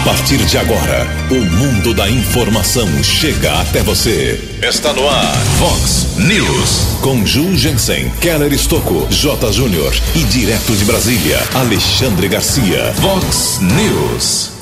A 0.00 0.02
partir 0.02 0.38
de 0.38 0.56
agora, 0.56 1.06
o 1.30 1.34
mundo 1.34 1.92
da 1.92 2.08
informação 2.08 2.88
chega 3.04 3.52
até 3.60 3.82
você. 3.82 4.42
Está 4.62 4.94
no 4.94 5.06
ar, 5.06 5.36
Fox 5.58 6.16
News. 6.16 6.98
Com 7.02 7.26
Ju 7.26 7.54
Jensen, 7.54 8.10
Keller 8.18 8.50
Estocco, 8.50 9.06
J. 9.10 9.52
Júnior 9.52 9.94
e 10.16 10.20
direto 10.24 10.74
de 10.74 10.86
Brasília, 10.86 11.38
Alexandre 11.52 12.28
Garcia. 12.28 12.94
Fox 12.94 13.60
News. 13.60 14.52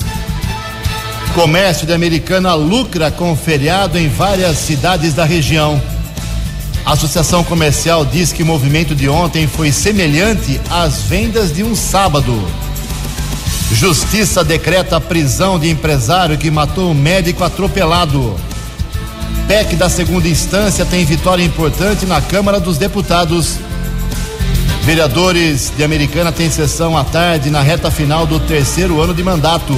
Comércio 1.33 1.87
de 1.87 1.93
Americana 1.93 2.53
lucra 2.53 3.09
com 3.09 3.33
feriado 3.33 3.97
em 3.97 4.09
várias 4.09 4.57
cidades 4.57 5.13
da 5.13 5.23
região. 5.23 5.81
A 6.85 6.93
Associação 6.93 7.45
Comercial 7.45 8.03
diz 8.03 8.33
que 8.33 8.43
o 8.43 8.45
movimento 8.45 8.93
de 8.93 9.07
ontem 9.07 9.47
foi 9.47 9.71
semelhante 9.71 10.59
às 10.69 11.03
vendas 11.03 11.53
de 11.53 11.63
um 11.63 11.75
sábado. 11.77 12.45
Justiça 13.71 14.43
decreta 14.43 14.97
a 14.97 15.01
prisão 15.01 15.59
de 15.59 15.69
empresário 15.69 16.37
que 16.37 16.49
matou 16.49 16.91
um 16.91 16.93
médico 16.93 17.43
atropelado. 17.43 18.35
PEC 19.47 19.75
da 19.75 19.89
segunda 19.89 20.27
instância 20.27 20.85
tem 20.85 21.05
vitória 21.05 21.43
importante 21.43 22.05
na 22.05 22.19
Câmara 22.19 22.59
dos 22.59 22.77
Deputados. 22.77 23.57
Vereadores 24.83 25.71
de 25.75 25.83
Americana 25.83 26.31
têm 26.31 26.49
sessão 26.49 26.97
à 26.97 27.03
tarde 27.03 27.49
na 27.49 27.61
reta 27.61 27.91
final 27.91 28.25
do 28.25 28.39
terceiro 28.39 28.99
ano 28.99 29.13
de 29.13 29.23
mandato. 29.23 29.75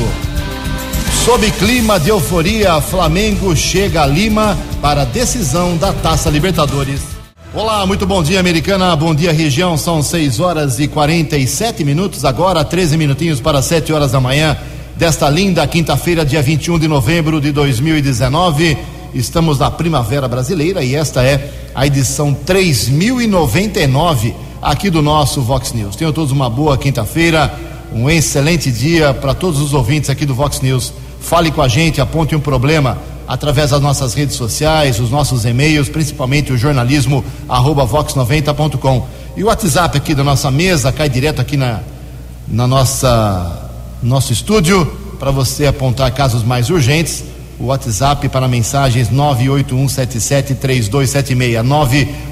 Sob 1.25 1.52
clima 1.52 1.99
de 1.99 2.09
euforia, 2.09 2.81
Flamengo 2.81 3.55
chega 3.55 4.03
a 4.03 4.08
Lima 4.08 4.58
para 4.81 5.03
a 5.03 5.05
decisão 5.05 5.77
da 5.77 5.94
Taça 5.94 6.30
Libertadores. 6.30 7.10
Olá, 7.53 7.85
muito 7.85 8.07
bom 8.07 8.23
dia, 8.23 8.39
Americana. 8.39 8.95
Bom 8.95 9.13
dia, 9.13 9.33
região. 9.33 9.75
São 9.75 10.01
6 10.01 10.39
horas 10.39 10.79
e 10.79 10.87
47 10.87 11.83
minutos, 11.83 12.23
agora 12.23 12.63
13 12.63 12.95
minutinhos 12.95 13.41
para 13.41 13.61
7 13.61 13.91
horas 13.91 14.13
da 14.13 14.21
manhã 14.21 14.55
desta 14.95 15.29
linda 15.29 15.67
quinta-feira, 15.67 16.23
dia 16.23 16.41
21 16.41 16.80
de 16.80 16.88
novembro 16.88 17.41
de 17.41 17.52
2019. 17.52 18.77
Estamos 19.13 19.59
na 19.59 19.69
Primavera 19.69 20.30
Brasileira 20.30 20.81
e 20.81 20.95
esta 20.95 21.25
é 21.25 21.52
a 21.75 21.85
edição 21.85 22.33
3099 22.33 24.33
aqui 24.61 24.89
do 24.89 25.02
nosso 25.02 25.41
Vox 25.41 25.73
News. 25.73 25.97
Tenham 25.97 26.13
todos 26.13 26.31
uma 26.31 26.49
boa 26.49 26.77
quinta-feira, 26.77 27.53
um 27.93 28.09
excelente 28.09 28.71
dia 28.71 29.13
para 29.13 29.33
todos 29.33 29.59
os 29.59 29.73
ouvintes 29.73 30.09
aqui 30.09 30.25
do 30.25 30.33
Vox 30.33 30.61
News. 30.61 30.93
Fale 31.19 31.52
com 31.52 31.61
a 31.61 31.67
gente, 31.67 31.99
aponte 31.99 32.33
um 32.33 32.39
problema 32.39 33.11
através 33.27 33.72
das 33.72 33.81
nossas 33.81 34.14
redes 34.14 34.36
sociais, 34.36 35.00
os 35.00 35.09
nossos 35.09 35.45
e-mails, 35.45 35.89
principalmente 35.89 36.52
o 36.52 36.58
jornalismo 36.58 37.23
arroba 37.47 37.86
vox90.com. 37.86 39.08
E 39.36 39.44
o 39.44 39.47
WhatsApp 39.47 39.97
aqui 39.97 40.14
da 40.14 40.23
nossa 40.23 40.52
mesa 40.52 40.91
cai 40.91 41.09
direto 41.09 41.39
aqui 41.39 41.55
na, 41.55 41.80
na 42.47 42.67
nossa 42.67 43.69
nosso 44.02 44.33
estúdio 44.33 44.86
para 45.19 45.31
você 45.31 45.67
apontar 45.67 46.11
casos 46.11 46.44
mais 46.44 46.69
urgentes. 46.69 47.23
O 47.59 47.66
WhatsApp 47.66 48.27
para 48.27 48.47
mensagens 48.47 49.09
981773276 49.09 51.64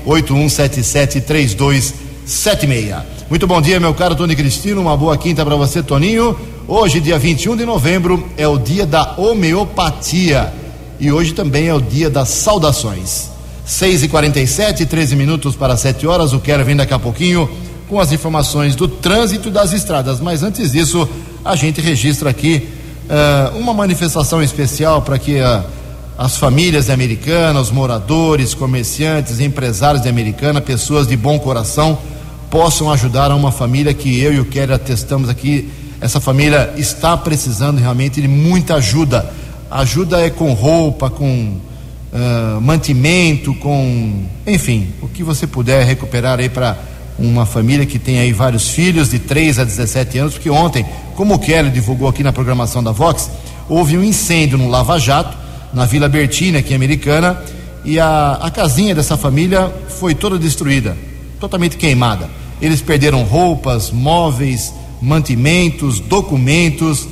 981773276. 0.06 3.04
Muito 3.30 3.46
bom 3.46 3.62
dia, 3.62 3.80
meu 3.80 3.94
caro 3.94 4.16
Tony 4.16 4.36
Cristino. 4.36 4.82
Uma 4.82 4.98
boa 4.98 5.16
quinta 5.16 5.46
para 5.46 5.56
você, 5.56 5.84
Toninho. 5.84 6.36
Hoje, 6.68 7.00
dia 7.00 7.20
21 7.20 7.56
de 7.56 7.66
novembro, 7.66 8.28
é 8.38 8.48
o 8.48 8.58
dia 8.58 8.88
da 8.88 9.14
homeopatia 9.18 10.52
e 11.00 11.12
hoje 11.12 11.34
também 11.34 11.68
é 11.68 11.74
o 11.74 11.80
dia 11.80 12.10
das 12.10 12.30
saudações. 12.30 13.30
6 13.66 14.04
e 14.04 14.08
47 14.08 14.86
13 14.86 15.16
minutos 15.16 15.56
para 15.56 15.78
7 15.78 16.06
horas. 16.06 16.34
O 16.34 16.40
Quero 16.40 16.66
vem 16.66 16.76
daqui 16.76 16.94
a 16.94 17.00
pouquinho 17.00 17.50
com 17.88 18.00
as 18.00 18.12
informações 18.12 18.76
do 18.76 18.88
trânsito 18.88 19.50
das 19.50 19.72
estradas. 19.72 20.20
Mas 20.20 20.44
antes 20.44 20.72
disso, 20.72 21.08
a 21.46 21.56
gente 21.56 21.80
registra 21.80 22.30
aqui 22.30 22.68
uh, 23.06 23.58
uma 23.58 23.74
manifestação 23.74 24.44
especial 24.44 25.02
para 25.02 25.18
que 25.18 25.40
uh, 25.40 25.64
as 26.18 26.36
famílias 26.36 26.88
de 26.88 26.92
Americana, 26.92 27.62
os 27.62 27.72
moradores, 27.72 28.54
comerciantes, 28.54 29.40
empresários 29.40 30.04
de 30.04 30.10
Americana, 30.10 30.60
pessoas 30.60 31.08
de 31.08 31.16
bom 31.16 31.40
coração, 31.40 31.98
possam 32.50 32.92
ajudar 32.92 33.32
a 33.32 33.36
uma 33.36 33.52
família 33.52 33.94
que 33.94 34.20
eu 34.20 34.34
e 34.34 34.40
o 34.40 34.46
Kelly 34.46 34.74
atestamos 34.74 35.30
aqui. 35.30 35.70
Essa 36.02 36.20
família 36.20 36.74
está 36.76 37.16
precisando 37.16 37.78
realmente 37.78 38.22
de 38.22 38.28
muita 38.28 38.76
ajuda 38.76 39.32
ajuda 39.70 40.20
é 40.26 40.30
com 40.30 40.54
roupa, 40.54 41.10
com 41.10 41.58
uh, 42.14 42.62
mantimento, 42.62 43.54
com. 43.56 44.26
Enfim, 44.46 44.88
o 45.02 45.08
que 45.08 45.24
você 45.24 45.46
puder 45.46 45.86
recuperar 45.86 46.40
aí 46.40 46.50
para 46.50 46.78
uma 47.18 47.46
família 47.46 47.86
que 47.86 48.00
tem 48.00 48.20
aí 48.20 48.32
vários 48.32 48.70
filhos 48.70 49.10
de 49.10 49.20
3 49.20 49.60
a 49.60 49.64
17 49.64 50.18
anos, 50.18 50.34
porque 50.34 50.50
ontem, 50.50 50.86
como 51.16 51.34
o 51.34 51.40
Kelly 51.40 51.70
divulgou 51.70 52.08
aqui 52.08 52.24
na 52.24 52.32
programação 52.32 52.82
da 52.82 52.92
Vox, 52.92 53.30
houve 53.68 53.98
um 53.98 54.04
incêndio 54.04 54.58
no 54.58 54.70
Lava 54.70 54.98
Jato, 54.98 55.38
na 55.74 55.86
Vila 55.86 56.08
Bertina, 56.08 56.60
aqui 56.60 56.72
em 56.72 56.76
Americana, 56.76 57.42
e 57.84 58.00
a, 58.00 58.40
a 58.42 58.50
casinha 58.50 58.96
dessa 58.96 59.18
família 59.18 59.72
foi 60.00 60.16
toda 60.16 60.40
destruída, 60.40 60.98
totalmente 61.40 61.78
queimada. 61.78 62.30
Eles 62.62 62.82
perderam 62.82 63.24
roupas, 63.24 63.92
móveis, 63.92 64.74
mantimentos, 65.02 66.00
documentos 66.00 67.08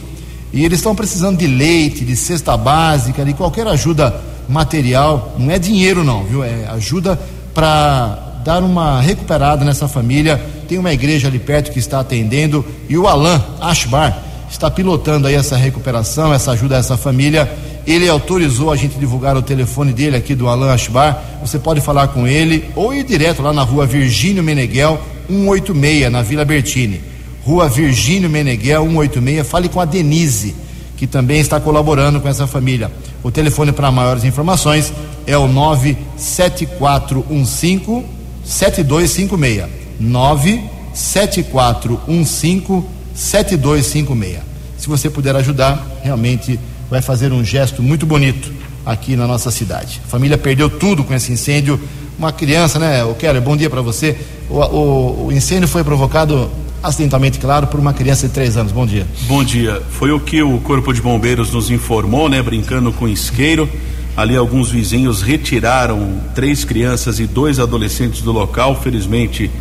e 0.54 0.64
eles 0.64 0.80
estão 0.80 0.96
precisando 0.96 1.38
de 1.38 1.48
leite, 1.48 2.06
de 2.06 2.16
cesta 2.16 2.56
básica, 2.56 3.26
de 3.26 3.34
qualquer 3.34 3.68
ajuda 3.68 4.16
material. 4.48 5.36
Não 5.38 5.52
é 5.52 5.60
dinheiro, 5.60 6.04
não, 6.04 6.24
viu? 6.24 6.44
É 6.44 6.68
ajuda 6.70 7.20
para 7.54 8.42
dar 8.46 8.64
uma 8.64 9.02
recuperada 9.02 9.66
nessa 9.66 9.88
família. 9.88 10.42
Tem 10.68 10.78
uma 10.78 10.94
igreja 10.94 11.28
ali 11.28 11.40
perto 11.40 11.72
que 11.72 11.80
está 11.80 12.00
atendendo 12.00 12.66
e 12.88 12.98
o 12.98 13.08
Alan 13.08 13.44
Ashbar 13.60 14.24
está 14.50 14.72
pilotando 14.72 15.28
aí 15.28 15.36
essa 15.36 15.58
recuperação, 15.58 16.34
essa 16.34 16.52
ajuda 16.52 16.78
a 16.78 16.80
essa 16.80 16.96
família. 16.96 17.52
Ele 17.86 18.08
autorizou 18.08 18.72
a 18.72 18.76
gente 18.76 18.98
divulgar 18.98 19.36
o 19.38 19.42
telefone 19.42 19.94
dele 19.94 20.16
aqui 20.16 20.34
do 20.34 20.48
Alan 20.48 20.74
Ashbar. 20.74 21.22
Você 21.42 21.60
pode 21.60 21.82
falar 21.82 22.08
com 22.10 22.28
ele 22.28 22.70
ou 22.76 22.94
ir 22.94 23.04
direto 23.04 23.42
lá 23.42 23.52
na 23.52 23.64
rua 23.64 23.86
Virgínio 23.86 24.44
Meneghel, 24.44 25.00
186, 25.30 26.12
na 26.12 26.22
Vila 26.22 26.46
Bertini. 26.46 27.17
Rua 27.48 27.68
Virgínio 27.70 28.30
Meneghel, 28.30 28.84
186. 28.84 29.48
Fale 29.48 29.70
com 29.70 29.80
a 29.80 29.86
Denise, 29.86 30.54
que 30.98 31.08
também 31.08 31.40
está 31.40 31.62
colaborando 31.62 32.20
com 32.20 32.28
essa 32.28 32.46
família. 32.46 32.92
O 33.24 33.32
telefone 33.32 33.72
para 33.72 33.90
maiores 33.90 34.26
informações 34.26 34.92
é 35.26 35.38
o 35.38 35.48
97415 35.48 38.04
7256. 38.44 39.70
97415 39.98 42.84
7256. 43.16 44.40
Se 44.78 44.90
você 44.90 45.10
puder 45.10 45.34
ajudar, 45.38 45.88
realmente 46.04 46.60
vai 46.90 47.02
fazer 47.02 47.32
um 47.32 47.46
gesto 47.46 47.82
muito 47.82 48.06
bonito 48.06 48.52
aqui 48.86 49.16
na 49.16 49.26
nossa 49.26 49.52
cidade. 49.52 50.02
A 50.06 50.10
família 50.10 50.38
perdeu 50.38 50.70
tudo 50.70 51.02
com 51.02 51.14
esse 51.14 51.32
incêndio. 51.32 51.80
Uma 52.20 52.34
criança, 52.34 52.78
né? 52.78 53.06
O 53.06 53.16
Keller, 53.16 53.42
bom 53.42 53.56
dia 53.56 53.70
para 53.70 53.82
você. 53.82 54.18
O, 54.50 54.60
o, 54.60 55.28
o 55.28 55.32
incêndio 55.32 55.70
foi 55.70 55.82
provocado 55.82 56.52
acidentalmente, 56.88 57.38
claro, 57.38 57.68
por 57.68 57.80
uma 57.80 57.94
criança 57.94 58.28
de 58.28 58.34
três 58.34 58.56
anos. 58.56 58.72
Bom 58.72 58.86
dia. 58.86 59.06
Bom 59.28 59.44
dia. 59.44 59.82
Foi 59.92 60.12
o 60.12 60.20
que 60.20 60.42
o 60.42 60.58
Corpo 60.60 60.94
de 60.94 61.02
Bombeiros 61.02 61.52
nos 61.52 61.70
informou, 61.70 62.30
né? 62.30 62.42
Brincando 62.42 62.92
com 62.94 63.08
isqueiro. 63.08 63.70
Ali 64.16 64.36
alguns 64.36 64.72
vizinhos 64.72 65.22
retiraram 65.22 66.14
três 66.34 66.64
crianças 66.64 67.20
e 67.20 67.28
dois 67.28 67.60
adolescentes 67.60 68.22
do 68.22 68.32
local. 68.32 68.80
Felizmente, 68.82 69.52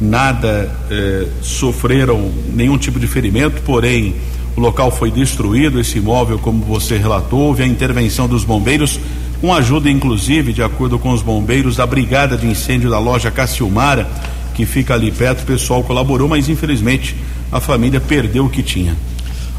nada 0.00 0.74
eh, 0.90 1.26
sofreram 1.42 2.30
nenhum 2.54 2.78
tipo 2.78 2.98
de 2.98 3.06
ferimento, 3.06 3.60
porém 3.62 4.14
o 4.56 4.60
local 4.60 4.90
foi 4.90 5.10
destruído, 5.10 5.78
esse 5.78 5.98
imóvel, 5.98 6.38
como 6.38 6.64
você 6.64 6.96
relatou, 6.96 7.40
houve 7.40 7.62
a 7.62 7.66
intervenção 7.66 8.26
dos 8.26 8.42
bombeiros, 8.42 8.98
com 9.38 9.52
ajuda 9.52 9.90
inclusive, 9.90 10.54
de 10.54 10.62
acordo 10.62 10.98
com 10.98 11.10
os 11.10 11.20
bombeiros, 11.20 11.76
da 11.76 11.84
Brigada 11.84 12.38
de 12.38 12.46
Incêndio 12.46 12.88
da 12.88 12.98
loja 12.98 13.30
Cassiumara 13.30 14.08
que 14.56 14.64
fica 14.64 14.94
ali 14.94 15.12
perto, 15.12 15.42
o 15.42 15.46
pessoal 15.46 15.84
colaborou, 15.84 16.26
mas 16.26 16.48
infelizmente 16.48 17.14
a 17.52 17.60
família 17.60 18.00
perdeu 18.00 18.46
o 18.46 18.48
que 18.48 18.62
tinha. 18.62 18.96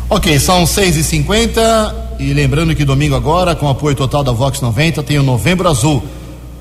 Ok, 0.10 0.40
são 0.40 0.66
6 0.66 0.98
e 0.98 1.04
50 1.04 2.16
e 2.20 2.34
lembrando 2.34 2.74
que 2.74 2.84
domingo 2.84 3.14
agora, 3.14 3.54
com 3.54 3.70
apoio 3.70 3.96
total 3.96 4.24
da 4.24 4.32
Vox 4.32 4.60
90, 4.60 5.04
tem 5.04 5.20
o 5.20 5.24
Novembro 5.24 5.70
Azul. 5.70 6.04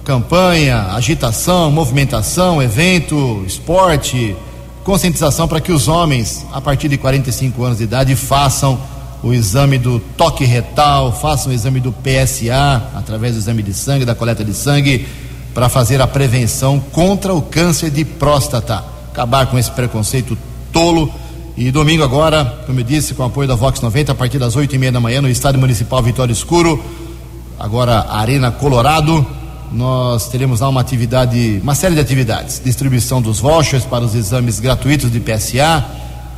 Campanha, 0.04 0.92
agitação, 0.92 1.70
movimentação, 1.70 2.62
evento, 2.62 3.42
esporte, 3.46 4.36
conscientização 4.84 5.48
para 5.48 5.60
que 5.60 5.72
os 5.72 5.88
homens, 5.88 6.44
a 6.52 6.60
partir 6.60 6.88
de 6.88 6.98
45 6.98 7.64
anos 7.64 7.78
de 7.78 7.84
idade, 7.84 8.14
façam 8.14 8.78
o 9.22 9.32
exame 9.32 9.78
do 9.78 9.98
toque 9.98 10.44
retal, 10.44 11.10
façam 11.10 11.50
o 11.50 11.54
exame 11.54 11.80
do 11.80 11.90
PSA, 11.90 12.90
através 12.94 13.34
do 13.34 13.38
exame 13.38 13.62
de 13.62 13.72
sangue, 13.72 14.04
da 14.04 14.14
coleta 14.14 14.44
de 14.44 14.52
sangue, 14.52 15.06
para 15.56 15.70
fazer 15.70 16.02
a 16.02 16.06
prevenção 16.06 16.78
contra 16.78 17.32
o 17.32 17.40
câncer 17.40 17.88
de 17.88 18.04
próstata. 18.04 18.84
Acabar 19.10 19.46
com 19.46 19.58
esse 19.58 19.70
preconceito 19.70 20.36
tolo. 20.70 21.10
E 21.56 21.70
domingo 21.70 22.04
agora, 22.04 22.44
como 22.66 22.78
eu 22.78 22.84
disse, 22.84 23.14
com 23.14 23.22
o 23.22 23.26
apoio 23.26 23.48
da 23.48 23.54
Vox 23.54 23.80
90, 23.80 24.12
a 24.12 24.14
partir 24.14 24.38
das 24.38 24.54
oito 24.54 24.74
e 24.74 24.78
meia 24.78 24.92
da 24.92 25.00
manhã, 25.00 25.22
no 25.22 25.30
Estádio 25.30 25.58
Municipal 25.58 26.02
Vitória 26.02 26.30
Escuro, 26.30 26.84
agora 27.58 28.04
Arena 28.06 28.50
Colorado, 28.50 29.26
nós 29.72 30.28
teremos 30.28 30.60
lá 30.60 30.68
uma 30.68 30.82
atividade, 30.82 31.58
uma 31.62 31.74
série 31.74 31.94
de 31.94 32.02
atividades. 32.02 32.60
Distribuição 32.62 33.22
dos 33.22 33.40
vouchers 33.40 33.86
para 33.86 34.04
os 34.04 34.14
exames 34.14 34.60
gratuitos 34.60 35.10
de 35.10 35.20
PSA, 35.20 35.86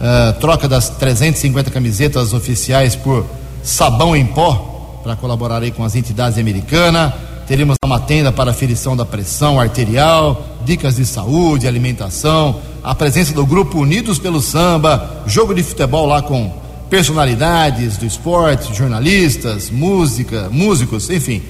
uh, 0.01 0.05
eh, 0.05 0.33
troca 0.35 0.69
das 0.69 0.91
350 0.91 1.73
camisetas 1.73 2.33
oficiais 2.33 2.95
por 2.95 3.27
sabão 3.65 4.15
em 4.15 4.27
pó 4.27 5.01
para 5.03 5.17
colaborar 5.17 5.61
aí 5.61 5.73
com 5.73 5.83
as 5.83 5.97
entidades 5.97 6.39
americanas. 6.39 7.13
Teremos 7.49 7.79
uma 7.83 7.99
tenda 7.99 8.31
para 8.31 8.51
aferição 8.51 8.95
da 8.95 9.07
pressão 9.07 9.59
arterial, 9.59 10.47
dicas 10.67 10.97
de 10.97 11.07
saúde, 11.07 11.67
alimentação, 11.67 12.61
a 12.85 12.95
presença 12.95 13.33
do 13.33 13.47
grupo 13.47 13.79
Unidos 13.79 14.19
pelo 14.19 14.43
Samba, 14.43 15.23
jogo 15.27 15.55
de 15.55 15.63
futebol 15.63 16.05
lá 16.05 16.21
com 16.21 16.53
personalidades 16.91 17.97
do 17.97 18.05
esporte, 18.05 18.75
jornalistas, 18.75 19.71
música, 19.71 20.51
músicos, 20.51 21.09
enfim. 21.09 21.41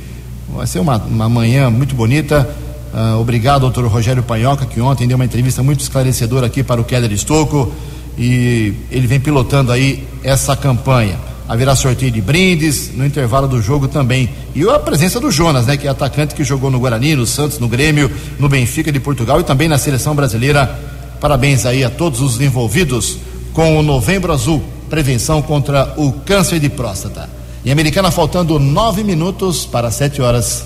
Vai 0.54 0.68
ser 0.68 0.78
uma, 0.78 0.98
uma 0.98 1.28
manhã 1.28 1.68
muito 1.68 1.96
bonita. 1.96 2.48
Uh, 2.94 3.20
obrigado, 3.20 3.62
doutor 3.62 3.84
Rogério 3.88 4.22
Panhoca, 4.22 4.66
que 4.66 4.80
ontem 4.80 5.08
deu 5.08 5.16
uma 5.16 5.24
entrevista 5.24 5.64
muito 5.64 5.80
esclarecedora 5.80 6.46
aqui 6.46 6.62
para 6.62 6.80
o 6.80 6.84
Keller 6.84 7.10
Estocco 7.10 7.72
e 8.16 8.72
ele 8.88 9.08
vem 9.08 9.18
pilotando 9.18 9.72
aí 9.72 10.06
essa 10.22 10.54
campanha. 10.54 11.27
Haverá 11.48 11.74
sorteio 11.74 12.10
de 12.10 12.20
brindes 12.20 12.90
no 12.94 13.06
intervalo 13.06 13.48
do 13.48 13.62
jogo 13.62 13.88
também. 13.88 14.28
E 14.54 14.68
a 14.68 14.78
presença 14.78 15.18
do 15.18 15.30
Jonas, 15.30 15.66
né, 15.66 15.78
que 15.78 15.86
é 15.86 15.90
atacante 15.90 16.34
que 16.34 16.44
jogou 16.44 16.70
no 16.70 16.78
Guarani, 16.78 17.16
no 17.16 17.26
Santos, 17.26 17.58
no 17.58 17.66
Grêmio, 17.66 18.10
no 18.38 18.50
Benfica 18.50 18.92
de 18.92 19.00
Portugal 19.00 19.40
e 19.40 19.44
também 19.44 19.66
na 19.66 19.78
seleção 19.78 20.14
brasileira. 20.14 20.78
Parabéns 21.20 21.64
aí 21.64 21.82
a 21.82 21.88
todos 21.88 22.20
os 22.20 22.38
envolvidos 22.38 23.16
com 23.54 23.78
o 23.78 23.82
Novembro 23.82 24.32
Azul, 24.32 24.62
prevenção 24.90 25.40
contra 25.40 25.94
o 25.96 26.12
câncer 26.12 26.60
de 26.60 26.68
próstata. 26.68 27.30
Em 27.64 27.72
Americana, 27.72 28.10
faltando 28.10 28.58
nove 28.58 29.02
minutos 29.02 29.64
para 29.64 29.90
sete 29.90 30.20
horas. 30.20 30.64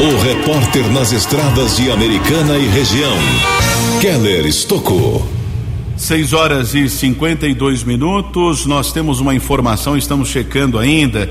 O 0.00 0.22
repórter 0.22 0.86
nas 0.92 1.10
estradas 1.10 1.76
de 1.76 1.90
Americana 1.90 2.56
e 2.56 2.68
região, 2.68 3.16
Keller 4.00 4.46
Estocou. 4.46 5.39
6 6.00 6.32
horas 6.32 6.74
e 6.74 6.88
52 6.88 7.84
minutos. 7.84 8.64
Nós 8.64 8.90
temos 8.90 9.20
uma 9.20 9.34
informação, 9.34 9.98
estamos 9.98 10.30
checando 10.30 10.78
ainda, 10.78 11.28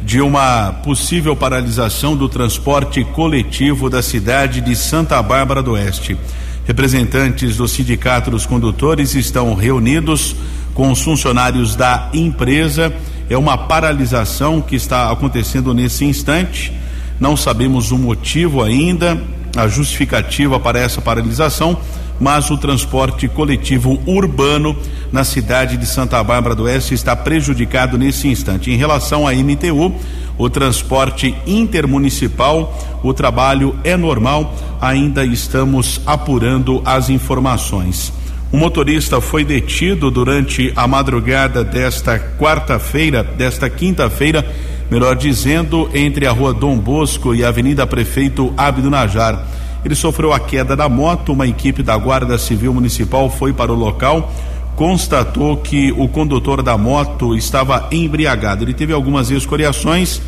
de 0.00 0.20
uma 0.20 0.72
possível 0.84 1.34
paralisação 1.34 2.16
do 2.16 2.28
transporte 2.28 3.02
coletivo 3.02 3.90
da 3.90 4.00
cidade 4.00 4.60
de 4.60 4.76
Santa 4.76 5.20
Bárbara 5.20 5.60
do 5.60 5.72
Oeste. 5.72 6.16
Representantes 6.64 7.56
do 7.56 7.66
Sindicato 7.66 8.30
dos 8.30 8.46
Condutores 8.46 9.16
estão 9.16 9.54
reunidos 9.54 10.36
com 10.72 10.92
os 10.92 11.02
funcionários 11.02 11.74
da 11.74 12.08
empresa. 12.14 12.94
É 13.28 13.36
uma 13.36 13.58
paralisação 13.58 14.60
que 14.60 14.76
está 14.76 15.10
acontecendo 15.10 15.74
nesse 15.74 16.04
instante. 16.04 16.72
Não 17.18 17.36
sabemos 17.36 17.90
o 17.90 17.98
motivo 17.98 18.62
ainda, 18.62 19.20
a 19.56 19.68
justificativa 19.68 20.58
para 20.58 20.78
essa 20.78 21.00
paralisação 21.00 21.78
mas 22.22 22.52
o 22.52 22.56
transporte 22.56 23.26
coletivo 23.26 24.00
urbano 24.06 24.76
na 25.10 25.24
cidade 25.24 25.76
de 25.76 25.84
Santa 25.84 26.22
Bárbara 26.22 26.54
do 26.54 26.62
Oeste 26.62 26.94
está 26.94 27.16
prejudicado 27.16 27.98
nesse 27.98 28.28
instante. 28.28 28.70
Em 28.70 28.76
relação 28.76 29.26
à 29.26 29.32
MTU, 29.32 29.92
o 30.38 30.48
transporte 30.48 31.34
intermunicipal, 31.44 33.00
o 33.02 33.12
trabalho 33.12 33.76
é 33.82 33.96
normal, 33.96 34.54
ainda 34.80 35.24
estamos 35.24 36.00
apurando 36.06 36.80
as 36.84 37.10
informações. 37.10 38.12
O 38.52 38.56
motorista 38.56 39.20
foi 39.20 39.44
detido 39.44 40.08
durante 40.08 40.72
a 40.76 40.86
madrugada 40.86 41.64
desta 41.64 42.18
quarta-feira, 42.38 43.24
desta 43.24 43.68
quinta-feira, 43.68 44.46
melhor 44.92 45.16
dizendo, 45.16 45.88
entre 45.94 46.26
a 46.26 46.32
rua 46.32 46.52
Dom 46.52 46.76
Bosco 46.76 47.34
e 47.34 47.42
a 47.42 47.48
Avenida 47.48 47.86
Prefeito 47.86 48.52
Abdo 48.58 48.90
Najar. 48.90 49.42
Ele 49.82 49.94
sofreu 49.94 50.34
a 50.34 50.38
queda 50.38 50.76
da 50.76 50.86
moto, 50.86 51.32
uma 51.32 51.46
equipe 51.46 51.82
da 51.82 51.96
Guarda 51.96 52.36
Civil 52.36 52.74
Municipal 52.74 53.30
foi 53.30 53.54
para 53.54 53.72
o 53.72 53.74
local, 53.74 54.30
constatou 54.76 55.56
que 55.56 55.90
o 55.92 56.06
condutor 56.08 56.62
da 56.62 56.76
moto 56.76 57.34
estava 57.34 57.88
embriagado. 57.90 58.64
Ele 58.64 58.74
teve 58.74 58.92
algumas 58.92 59.30
escoriações, 59.30 60.20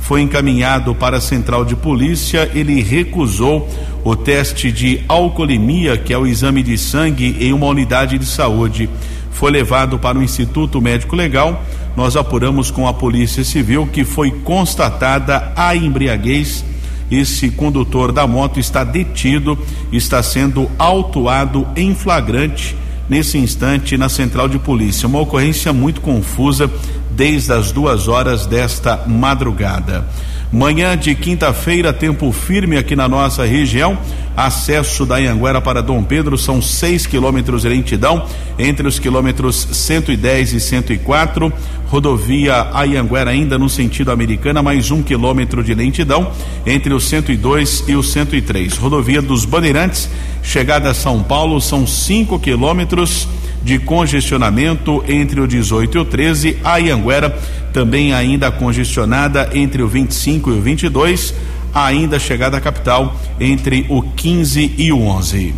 foi 0.00 0.20
encaminhado 0.20 0.96
para 0.96 1.18
a 1.18 1.20
central 1.20 1.64
de 1.64 1.76
polícia, 1.76 2.50
ele 2.52 2.82
recusou 2.82 3.68
o 4.02 4.16
teste 4.16 4.72
de 4.72 5.00
alcoolemia, 5.06 5.96
que 5.96 6.12
é 6.12 6.18
o 6.18 6.26
exame 6.26 6.64
de 6.64 6.76
sangue 6.76 7.36
em 7.38 7.52
uma 7.52 7.66
unidade 7.66 8.18
de 8.18 8.26
saúde. 8.26 8.90
Foi 9.30 9.50
levado 9.50 9.98
para 9.98 10.18
o 10.18 10.22
Instituto 10.22 10.80
Médico 10.80 11.14
Legal. 11.14 11.62
Nós 11.96 12.16
apuramos 12.16 12.70
com 12.70 12.86
a 12.86 12.92
Polícia 12.92 13.44
Civil 13.44 13.86
que 13.86 14.04
foi 14.04 14.30
constatada 14.30 15.52
a 15.56 15.74
embriaguez 15.74 16.64
esse 17.10 17.50
condutor 17.50 18.12
da 18.12 18.26
moto 18.26 18.60
está 18.60 18.84
detido, 18.84 19.58
está 19.90 20.22
sendo 20.22 20.70
autuado 20.78 21.66
em 21.74 21.94
flagrante 21.94 22.76
nesse 23.08 23.38
instante 23.38 23.96
na 23.96 24.08
central 24.08 24.48
de 24.48 24.58
polícia. 24.58 25.08
Uma 25.08 25.20
ocorrência 25.20 25.72
muito 25.72 26.02
confusa 26.02 26.70
desde 27.10 27.52
as 27.52 27.72
duas 27.72 28.08
horas 28.08 28.44
desta 28.44 29.04
madrugada. 29.06 30.06
Manhã 30.50 30.96
de 30.96 31.14
quinta-feira, 31.14 31.92
tempo 31.92 32.32
firme 32.32 32.78
aqui 32.78 32.96
na 32.96 33.06
nossa 33.06 33.44
região. 33.44 33.98
Acesso 34.34 35.04
da 35.04 35.16
Anhanguera 35.16 35.60
para 35.60 35.82
Dom 35.82 36.02
Pedro 36.02 36.38
são 36.38 36.62
6 36.62 37.06
quilômetros 37.06 37.62
de 37.62 37.68
lentidão 37.68 38.24
entre 38.58 38.88
os 38.88 38.98
quilômetros 38.98 39.68
110 39.70 40.54
e 40.54 40.60
104. 40.60 41.52
Rodovia 41.88 42.66
Anhanguera 42.72 43.30
ainda 43.30 43.58
no 43.58 43.68
sentido 43.68 44.10
americana, 44.10 44.62
mais 44.62 44.90
um 44.90 45.02
quilômetro 45.02 45.62
de 45.62 45.74
lentidão 45.74 46.32
entre 46.64 46.94
os 46.94 47.04
102 47.08 47.84
e 47.86 47.94
os 47.94 48.10
103. 48.10 48.78
Rodovia 48.78 49.20
dos 49.20 49.44
Bandeirantes, 49.44 50.08
chegada 50.42 50.90
a 50.90 50.94
São 50.94 51.22
Paulo, 51.22 51.60
são 51.60 51.86
5 51.86 52.38
quilômetros 52.38 53.28
de 53.62 53.78
congestionamento 53.78 55.04
entre 55.06 55.40
o 55.40 55.46
18 55.46 55.98
e 55.98 56.00
o 56.00 56.04
13. 56.04 56.58
A 56.64 56.78
Ianguera 56.78 57.36
também 57.78 58.12
ainda 58.12 58.50
congestionada 58.50 59.50
entre 59.54 59.84
o 59.84 59.86
25 59.86 60.50
e 60.50 60.54
o 60.54 60.60
22. 60.60 61.32
Ainda 61.72 62.18
chegada 62.18 62.56
à 62.56 62.60
capital 62.60 63.14
entre 63.38 63.86
o 63.88 64.02
15 64.02 64.74
e 64.76 64.90
o 64.90 65.00
11. 65.00 65.54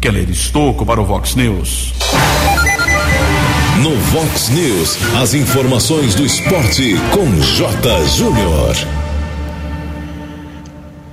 Keller 0.00 0.28
Estocco 0.28 0.84
para 0.84 1.00
o 1.00 1.04
Vox 1.04 1.36
News. 1.36 1.94
No 3.80 3.94
Vox 3.94 4.48
News, 4.48 4.98
as 5.22 5.34
informações 5.34 6.16
do 6.16 6.26
esporte 6.26 6.96
com 7.12 7.30
J. 7.40 8.08
Júnior. 8.08 8.74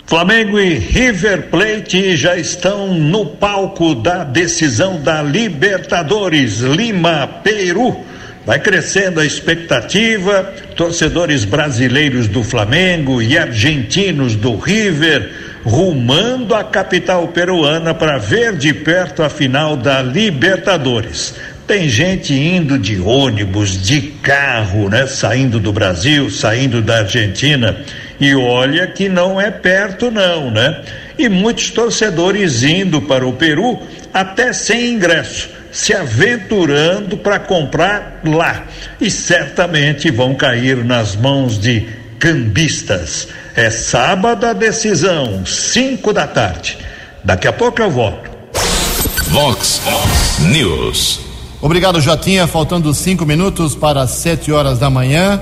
Flamengo 0.08 0.60
e 0.60 0.80
River 0.80 1.52
Plate 1.52 2.18
já 2.18 2.36
estão 2.36 2.96
no 2.96 3.28
palco 3.28 3.94
da 3.94 4.24
decisão 4.24 5.00
da 5.00 5.22
Libertadores 5.22 6.62
Lima, 6.62 7.28
Peru. 7.44 8.09
Vai 8.50 8.58
crescendo 8.58 9.20
a 9.20 9.26
expectativa, 9.28 10.52
torcedores 10.76 11.46
brasileiros 11.46 12.28
do 12.28 12.44
Flamengo 12.44 13.22
e 13.22 13.38
argentinos 13.38 14.36
do 14.36 14.56
River 14.56 15.30
rumando 15.64 16.56
a 16.56 16.64
capital 16.64 17.28
peruana 17.28 17.94
para 17.94 18.18
ver 18.18 18.58
de 18.58 18.74
perto 18.74 19.22
a 19.22 19.30
final 19.30 19.78
da 19.78 20.02
Libertadores. 20.02 21.36
Tem 21.68 21.88
gente 21.88 22.34
indo 22.34 22.80
de 22.80 23.00
ônibus, 23.00 23.80
de 23.86 24.02
carro, 24.02 24.90
né? 24.90 25.06
Saindo 25.06 25.60
do 25.60 25.72
Brasil, 25.72 26.32
saindo 26.32 26.82
da 26.82 27.02
Argentina 27.02 27.78
e 28.20 28.34
olha 28.34 28.88
que 28.88 29.08
não 29.08 29.40
é 29.40 29.52
perto, 29.52 30.10
não, 30.10 30.50
né? 30.50 30.82
E 31.20 31.30
muitos 31.30 31.70
torcedores 31.70 32.64
indo 32.64 33.00
para 33.00 33.28
o 33.28 33.34
Peru 33.34 33.80
até 34.12 34.52
sem 34.54 34.94
ingresso, 34.94 35.50
se 35.72 35.94
aventurando 35.94 37.18
para 37.18 37.40
comprar 37.40 38.22
lá. 38.24 38.64
E 39.00 39.10
certamente 39.10 40.12
vão 40.12 40.36
cair 40.36 40.84
nas 40.84 41.16
mãos 41.16 41.60
de 41.60 41.88
cambistas. 42.20 43.28
É 43.56 43.70
sábado 43.70 44.46
a 44.46 44.54
decisão, 44.54 45.46
5 45.46 46.14
da 46.14 46.28
tarde. 46.28 46.78
Daqui 47.24 47.48
a 47.48 47.54
pouco 47.54 47.82
eu 47.82 47.90
volto. 47.90 48.30
Vox 49.28 49.82
News. 50.52 51.20
Obrigado, 51.62 52.00
Jotinha. 52.00 52.48
Faltando 52.48 52.94
cinco 52.94 53.26
minutos 53.26 53.76
para 53.76 54.08
sete 54.08 54.52
horas 54.52 54.80
da 54.80 54.90
manhã. 54.90 55.42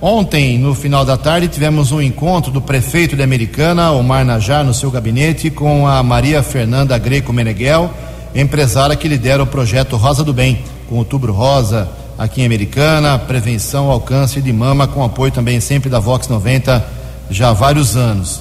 Ontem, 0.00 0.58
no 0.58 0.74
final 0.74 1.04
da 1.04 1.16
tarde, 1.16 1.48
tivemos 1.48 1.90
um 1.90 2.02
encontro 2.02 2.52
do 2.52 2.60
prefeito 2.60 3.16
de 3.16 3.22
Americana, 3.22 3.90
Omar 3.92 4.24
Najar, 4.24 4.62
no 4.62 4.74
seu 4.74 4.90
gabinete, 4.90 5.50
com 5.50 5.88
a 5.88 6.02
Maria 6.02 6.42
Fernanda 6.42 6.98
Greco 6.98 7.32
Meneghel, 7.32 7.90
empresária 8.34 8.96
que 8.96 9.06
lidera 9.06 9.42
o 9.42 9.46
projeto 9.46 9.96
Rosa 9.96 10.24
do 10.24 10.32
Bem, 10.32 10.64
com 10.88 10.96
outubro 10.96 11.32
rosa 11.32 11.88
aqui 12.18 12.42
em 12.42 12.46
Americana, 12.46 13.18
prevenção 13.18 13.90
ao 13.90 14.00
câncer 14.00 14.42
de 14.42 14.52
mama, 14.52 14.86
com 14.86 15.04
apoio 15.04 15.32
também 15.32 15.60
sempre 15.60 15.88
da 15.88 15.98
Vox 15.98 16.28
90 16.28 16.84
já 17.30 17.50
há 17.50 17.52
vários 17.52 17.96
anos. 17.96 18.40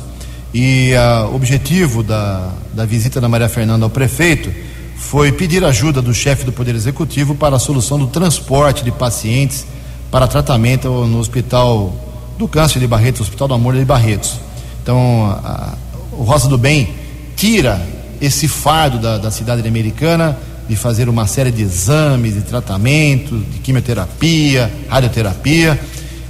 E 0.54 0.94
uh, 0.94 1.32
o 1.32 1.36
objetivo 1.36 2.04
da, 2.04 2.52
da 2.74 2.86
visita 2.86 3.20
da 3.20 3.28
Maria 3.28 3.50
Fernanda 3.50 3.86
ao 3.86 3.90
prefeito 3.90 4.52
foi 4.96 5.32
pedir 5.32 5.64
ajuda 5.64 6.02
do 6.02 6.14
chefe 6.14 6.46
do 6.46 6.52
Poder 6.52 6.76
Executivo 6.76 7.36
para 7.36 7.56
a 7.56 7.60
solução 7.60 7.98
do 7.98 8.08
transporte 8.08 8.84
de 8.84 8.92
pacientes 8.92 9.66
para 10.12 10.28
tratamento 10.28 10.88
no 11.06 11.20
Hospital 11.20 11.94
do 12.38 12.48
Câncer 12.48 12.80
de 12.80 12.88
Barretos, 12.88 13.22
Hospital 13.22 13.48
do 13.48 13.54
Amor 13.56 13.76
de 13.76 13.84
Barretos. 13.84 14.40
Então, 14.82 15.26
a, 15.44 15.74
o 16.12 16.24
Rosa 16.24 16.48
do 16.48 16.58
Bem 16.58 16.90
tira 17.36 17.82
esse 18.24 18.48
fardo 18.48 18.98
da, 18.98 19.18
da 19.18 19.30
cidade 19.30 19.68
americana 19.68 20.38
de 20.68 20.78
fazer 20.78 21.10
uma 21.10 21.28
série 21.28 21.52
de 21.52 21.62
exames, 21.62 22.36
de 22.36 22.42
tratamento, 22.42 23.38
de 23.38 23.60
quimioterapia, 23.60 24.72
radioterapia, 24.88 25.78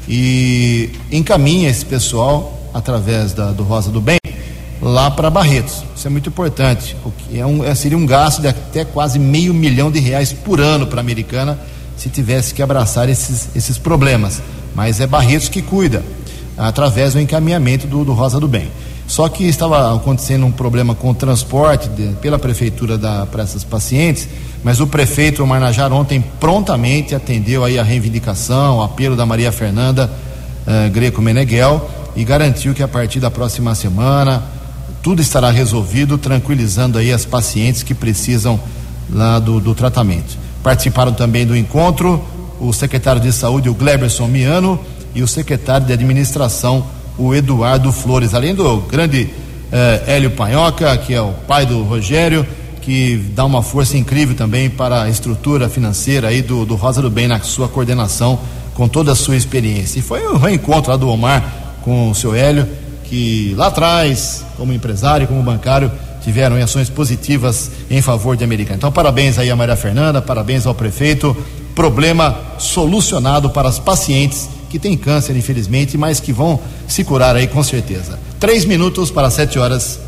e 0.09 0.89
encaminha 1.11 1.69
esse 1.69 1.85
pessoal 1.85 2.59
através 2.73 3.31
da, 3.31 3.51
do 3.51 3.61
Rosa 3.63 3.91
do 3.91 4.01
Bem 4.01 4.17
lá 4.81 5.11
para 5.11 5.29
Barretos. 5.29 5.83
Isso 5.95 6.07
é 6.07 6.09
muito 6.09 6.29
importante. 6.29 6.97
O 7.05 7.11
que 7.11 7.39
é 7.39 7.45
um, 7.45 7.63
é, 7.63 7.75
seria 7.75 7.97
um 7.97 8.07
gasto 8.07 8.41
de 8.41 8.47
até 8.47 8.83
quase 8.83 9.19
meio 9.19 9.53
milhão 9.53 9.91
de 9.91 9.99
reais 9.99 10.33
por 10.33 10.59
ano 10.59 10.87
para 10.87 10.99
a 10.99 11.01
Americana 11.01 11.59
se 11.95 12.09
tivesse 12.09 12.55
que 12.55 12.63
abraçar 12.63 13.07
esses, 13.07 13.49
esses 13.55 13.77
problemas. 13.77 14.41
Mas 14.73 14.99
é 14.99 15.05
Barretos 15.05 15.47
que 15.47 15.61
cuida, 15.61 16.03
através 16.57 17.13
do 17.13 17.19
encaminhamento 17.19 17.85
do, 17.85 18.03
do 18.03 18.13
Rosa 18.13 18.39
do 18.39 18.47
Bem. 18.47 18.67
Só 19.07 19.27
que 19.27 19.43
estava 19.43 19.95
acontecendo 19.95 20.45
um 20.45 20.51
problema 20.51 20.95
com 20.95 21.09
o 21.09 21.13
transporte 21.13 21.89
de, 21.89 22.13
pela 22.21 22.39
prefeitura 22.39 22.97
para 23.31 23.43
essas 23.43 23.63
pacientes, 23.63 24.27
mas 24.63 24.79
o 24.79 24.87
prefeito 24.87 25.45
Marnajar 25.45 25.91
ontem 25.91 26.23
prontamente 26.39 27.13
atendeu 27.13 27.63
aí 27.63 27.77
a 27.77 27.83
reivindicação, 27.83 28.77
o 28.77 28.81
apelo 28.81 29.15
da 29.15 29.25
Maria 29.25 29.51
Fernanda 29.51 30.09
uh, 30.65 30.89
Greco 30.91 31.21
Meneghel 31.21 31.89
e 32.15 32.23
garantiu 32.23 32.73
que 32.73 32.81
a 32.81 32.87
partir 32.87 33.19
da 33.19 33.29
próxima 33.29 33.75
semana 33.75 34.43
tudo 35.01 35.21
estará 35.21 35.51
resolvido, 35.51 36.17
tranquilizando 36.17 36.97
aí 36.97 37.11
as 37.11 37.25
pacientes 37.25 37.83
que 37.83 37.93
precisam 37.93 38.57
lá 39.09 39.37
do, 39.37 39.59
do 39.59 39.75
tratamento. 39.75 40.37
Participaram 40.63 41.11
também 41.11 41.45
do 41.45 41.57
encontro 41.57 42.23
o 42.59 42.71
secretário 42.71 43.21
de 43.21 43.33
saúde, 43.33 43.67
o 43.67 43.73
Gleberson 43.73 44.27
Miano, 44.27 44.79
e 45.15 45.21
o 45.21 45.27
secretário 45.27 45.85
de 45.85 45.93
administração, 45.93 46.85
o 47.17 47.33
Eduardo 47.33 47.91
Flores, 47.91 48.33
além 48.33 48.55
do 48.55 48.77
grande 48.81 49.29
eh, 49.71 50.03
Hélio 50.07 50.31
Panhoca, 50.31 50.97
que 50.97 51.13
é 51.13 51.21
o 51.21 51.31
pai 51.47 51.65
do 51.65 51.83
Rogério, 51.83 52.45
que 52.81 53.17
dá 53.33 53.45
uma 53.45 53.63
força 53.63 53.97
incrível 53.97 54.35
também 54.35 54.69
para 54.69 55.03
a 55.03 55.09
estrutura 55.09 55.69
financeira 55.69 56.27
aí 56.27 56.41
do, 56.41 56.65
do 56.65 56.75
Rosa 56.75 57.01
do 57.01 57.09
Bem 57.09 57.27
na 57.27 57.39
sua 57.39 57.67
coordenação, 57.67 58.39
com 58.73 58.87
toda 58.87 59.11
a 59.11 59.15
sua 59.15 59.35
experiência. 59.35 59.99
E 59.99 60.01
foi 60.01 60.27
um 60.27 60.37
reencontro 60.37 60.91
lá 60.91 60.97
do 60.97 61.07
Omar 61.07 61.79
com 61.81 62.09
o 62.09 62.15
seu 62.15 62.35
Hélio, 62.35 62.67
que 63.05 63.53
lá 63.55 63.67
atrás, 63.67 64.45
como 64.57 64.73
empresário, 64.73 65.27
como 65.27 65.41
bancário, 65.41 65.91
tiveram 66.23 66.55
ações 66.55 66.89
positivas 66.89 67.69
em 67.89 68.01
favor 68.01 68.35
de 68.35 68.43
Americana. 68.43 68.77
Então, 68.77 68.91
parabéns 68.91 69.37
aí 69.37 69.49
a 69.51 69.55
Maria 69.55 69.75
Fernanda, 69.75 70.21
parabéns 70.21 70.65
ao 70.65 70.73
prefeito. 70.73 71.35
Problema 71.75 72.37
solucionado 72.57 73.49
para 73.49 73.67
as 73.67 73.79
pacientes 73.79 74.49
que 74.73 74.79
têm 74.79 74.97
câncer, 74.97 75.37
infelizmente, 75.37 75.99
mas 75.99 76.19
que 76.19 76.33
vão 76.33 76.59
se 76.87 77.03
curar 77.03 77.35
aí 77.35 77.45
com 77.45 77.61
certeza. 77.61 78.17
Três 78.39 78.65
minutos 78.65 79.11
para 79.11 79.29
sete 79.29 79.59
horas. 79.59 79.99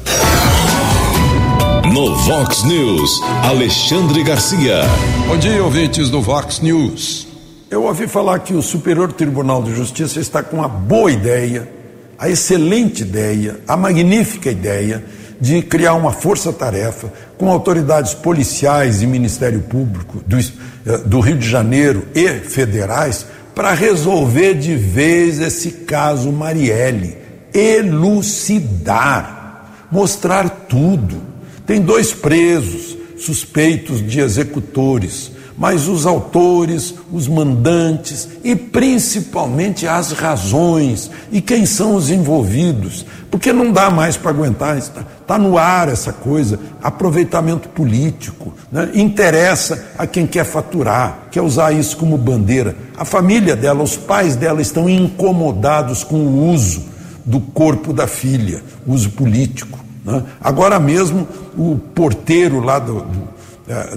No 1.93 2.15
Vox 2.15 2.63
News, 2.63 3.21
Alexandre 3.43 4.23
Garcia. 4.23 4.81
Bom 5.27 5.37
dia, 5.37 5.63
ouvintes 5.63 6.09
do 6.09 6.19
Vox 6.19 6.61
News. 6.61 7.27
Eu 7.69 7.83
ouvi 7.83 8.07
falar 8.07 8.39
que 8.39 8.55
o 8.55 8.61
Superior 8.63 9.13
Tribunal 9.13 9.61
de 9.61 9.75
Justiça 9.75 10.19
está 10.19 10.41
com 10.41 10.57
uma 10.57 10.67
boa 10.67 11.11
ideia, 11.11 11.69
a 12.17 12.27
excelente 12.27 13.03
ideia, 13.03 13.59
a 13.67 13.77
magnífica 13.77 14.49
ideia 14.49 15.05
de 15.39 15.61
criar 15.61 15.93
uma 15.93 16.11
força-tarefa 16.11 17.13
com 17.37 17.51
autoridades 17.51 18.15
policiais 18.15 19.03
e 19.03 19.05
Ministério 19.05 19.59
Público 19.59 20.23
do, 20.25 20.39
eh, 20.39 20.97
do 21.05 21.19
Rio 21.19 21.37
de 21.37 21.47
Janeiro 21.47 22.07
e 22.15 22.27
federais 22.39 23.27
para 23.55 23.73
resolver 23.73 24.53
de 24.55 24.75
vez 24.75 25.39
esse 25.39 25.71
caso 25.71 26.29
Marielle, 26.31 27.17
elucidar, 27.53 29.07
mostrar 29.89 30.49
tudo. 30.67 31.21
Tem 31.65 31.81
dois 31.81 32.13
presos 32.13 32.97
suspeitos 33.17 34.05
de 34.05 34.19
executores 34.19 35.31
mas 35.57 35.87
os 35.87 36.05
autores, 36.05 36.95
os 37.11 37.27
mandantes 37.27 38.27
e 38.43 38.55
principalmente 38.55 39.87
as 39.87 40.11
razões 40.11 41.09
e 41.31 41.41
quem 41.41 41.65
são 41.65 41.95
os 41.95 42.09
envolvidos. 42.09 43.05
Porque 43.31 43.53
não 43.53 43.71
dá 43.71 43.89
mais 43.89 44.17
para 44.17 44.31
aguentar, 44.31 44.77
está, 44.77 45.01
está 45.21 45.37
no 45.37 45.57
ar 45.57 45.87
essa 45.87 46.11
coisa, 46.11 46.59
aproveitamento 46.81 47.69
político, 47.69 48.53
né? 48.71 48.89
interessa 48.93 49.85
a 49.97 50.05
quem 50.05 50.27
quer 50.27 50.45
faturar, 50.45 51.27
quer 51.31 51.41
usar 51.41 51.71
isso 51.71 51.97
como 51.97 52.17
bandeira. 52.17 52.75
A 52.97 53.05
família 53.05 53.55
dela, 53.55 53.83
os 53.83 53.95
pais 53.95 54.35
dela 54.35 54.61
estão 54.61 54.89
incomodados 54.89 56.03
com 56.03 56.17
o 56.17 56.51
uso 56.51 56.83
do 57.25 57.39
corpo 57.39 57.91
da 57.91 58.07
filha, 58.07 58.61
uso 58.85 59.09
político. 59.11 59.79
Né? 60.03 60.23
Agora 60.39 60.79
mesmo, 60.79 61.27
o 61.57 61.77
porteiro 61.93 62.59
lá 62.59 62.77
do, 62.77 63.01
do 63.01 63.34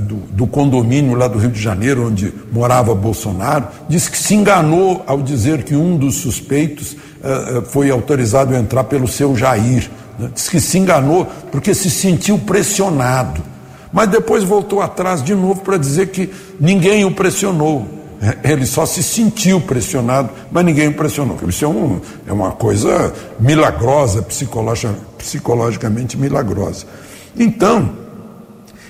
do, 0.00 0.16
do, 0.16 0.46
condomínio 0.46 1.14
lá 1.14 1.28
do 1.28 1.38
Rio 1.38 1.50
de 1.50 1.60
Janeiro, 1.60 2.06
onde 2.06 2.32
morava 2.50 2.94
Bolsonaro, 2.94 3.68
disse 3.88 4.10
que 4.10 4.16
se 4.16 4.34
enganou 4.34 5.04
ao 5.06 5.20
dizer 5.20 5.62
que 5.62 5.76
um 5.76 5.96
dos 5.98 6.16
suspeitos 6.16 6.96
é, 7.22 7.58
é 7.58 7.60
foi 7.62 7.90
autorizado 7.90 8.54
a 8.54 8.58
entrar 8.58 8.84
pelo 8.84 9.06
seu 9.06 9.36
Jair. 9.36 9.90
Né? 10.18 10.30
Diz 10.34 10.48
que 10.48 10.58
se 10.58 10.78
enganou 10.78 11.26
porque 11.52 11.74
se 11.74 11.90
sentiu 11.90 12.38
pressionado. 12.38 13.42
Mas 13.92 14.08
depois 14.08 14.42
voltou 14.42 14.80
atrás 14.80 15.22
de 15.22 15.34
novo 15.34 15.60
para 15.60 15.76
dizer 15.76 16.08
que 16.08 16.30
ninguém 16.58 17.04
o 17.04 17.10
pressionou. 17.10 17.86
É, 18.20 18.50
ele 18.52 18.66
só 18.66 18.84
se 18.84 19.02
sentiu 19.02 19.60
pressionado, 19.60 20.30
mas 20.50 20.64
ninguém 20.64 20.88
o 20.88 20.94
pressionou. 20.94 21.36
Isso 21.46 21.64
é, 21.64 21.68
um, 21.68 22.00
é 22.26 22.32
uma 22.32 22.52
coisa 22.52 23.12
milagrosa, 23.38 24.22
psicologicamente 24.22 26.16
milagrosa. 26.16 26.86
Então, 27.36 28.07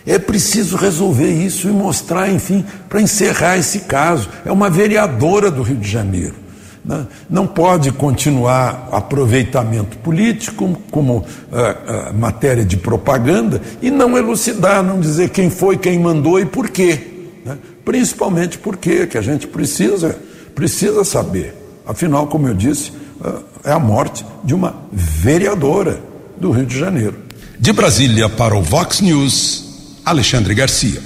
é 0.08 0.18
preciso 0.18 0.76
resolver 0.76 1.30
isso 1.30 1.68
e 1.68 1.70
mostrar, 1.70 2.30
enfim, 2.32 2.64
para 2.88 3.00
encerrar 3.00 3.58
esse 3.58 3.80
caso. 3.80 4.30
É 4.44 4.50
uma 4.50 4.70
vereadora 4.70 5.50
do 5.50 5.62
Rio 5.62 5.76
de 5.76 5.88
Janeiro. 5.88 6.34
Né? 6.82 7.06
Não 7.28 7.46
pode 7.46 7.92
continuar 7.92 8.88
aproveitamento 8.90 9.98
político 9.98 10.80
como 10.90 11.18
uh, 11.18 11.20
uh, 11.20 12.14
matéria 12.18 12.64
de 12.64 12.78
propaganda 12.78 13.60
e 13.82 13.90
não 13.90 14.16
elucidar, 14.16 14.82
não 14.82 14.98
dizer 14.98 15.28
quem 15.28 15.50
foi, 15.50 15.76
quem 15.76 15.98
mandou 15.98 16.40
e 16.40 16.46
por 16.46 16.70
quê. 16.70 16.98
Né? 17.44 17.58
Principalmente 17.84 18.56
porque 18.56 19.06
que 19.06 19.18
a 19.18 19.22
gente 19.22 19.46
precisa, 19.46 20.18
precisa 20.54 21.04
saber. 21.04 21.54
Afinal, 21.86 22.26
como 22.26 22.48
eu 22.48 22.54
disse, 22.54 22.92
uh, 23.20 23.44
é 23.62 23.72
a 23.72 23.78
morte 23.78 24.24
de 24.42 24.54
uma 24.54 24.74
vereadora 24.90 26.00
do 26.38 26.50
Rio 26.50 26.64
de 26.64 26.78
Janeiro. 26.78 27.16
De 27.58 27.74
Brasília 27.74 28.30
para 28.30 28.56
o 28.56 28.62
Vox 28.62 29.02
News. 29.02 29.67
Alexandre 30.08 30.54
Garcia. 30.54 31.02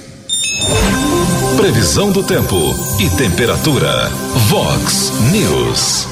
Previsão 1.57 2.09
do 2.09 2.23
tempo 2.23 2.55
e 3.01 3.09
temperatura. 3.09 4.09
Vox 4.47 5.11
News. 5.29 6.07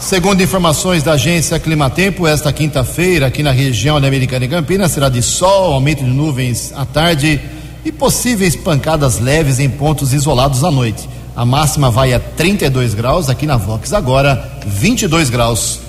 Segundo 0.00 0.42
informações 0.42 1.02
da 1.02 1.12
agência 1.12 1.60
Climatempo, 1.60 2.26
esta 2.26 2.50
quinta-feira, 2.50 3.26
aqui 3.26 3.42
na 3.42 3.50
região 3.50 4.00
da 4.00 4.08
Americana 4.08 4.46
e 4.46 4.48
Campinas, 4.48 4.92
será 4.92 5.10
de 5.10 5.20
sol, 5.20 5.74
aumento 5.74 6.02
de 6.02 6.08
nuvens 6.08 6.72
à 6.74 6.86
tarde 6.86 7.38
e 7.84 7.92
possíveis 7.92 8.56
pancadas 8.56 9.20
leves 9.20 9.60
em 9.60 9.68
pontos 9.68 10.14
isolados 10.14 10.64
à 10.64 10.70
noite. 10.70 11.06
A 11.36 11.44
máxima 11.44 11.90
vai 11.90 12.14
a 12.14 12.18
32 12.18 12.94
graus, 12.94 13.28
aqui 13.28 13.44
na 13.44 13.58
Vox 13.58 13.92
agora 13.92 14.58
22 14.66 15.28
graus. 15.28 15.80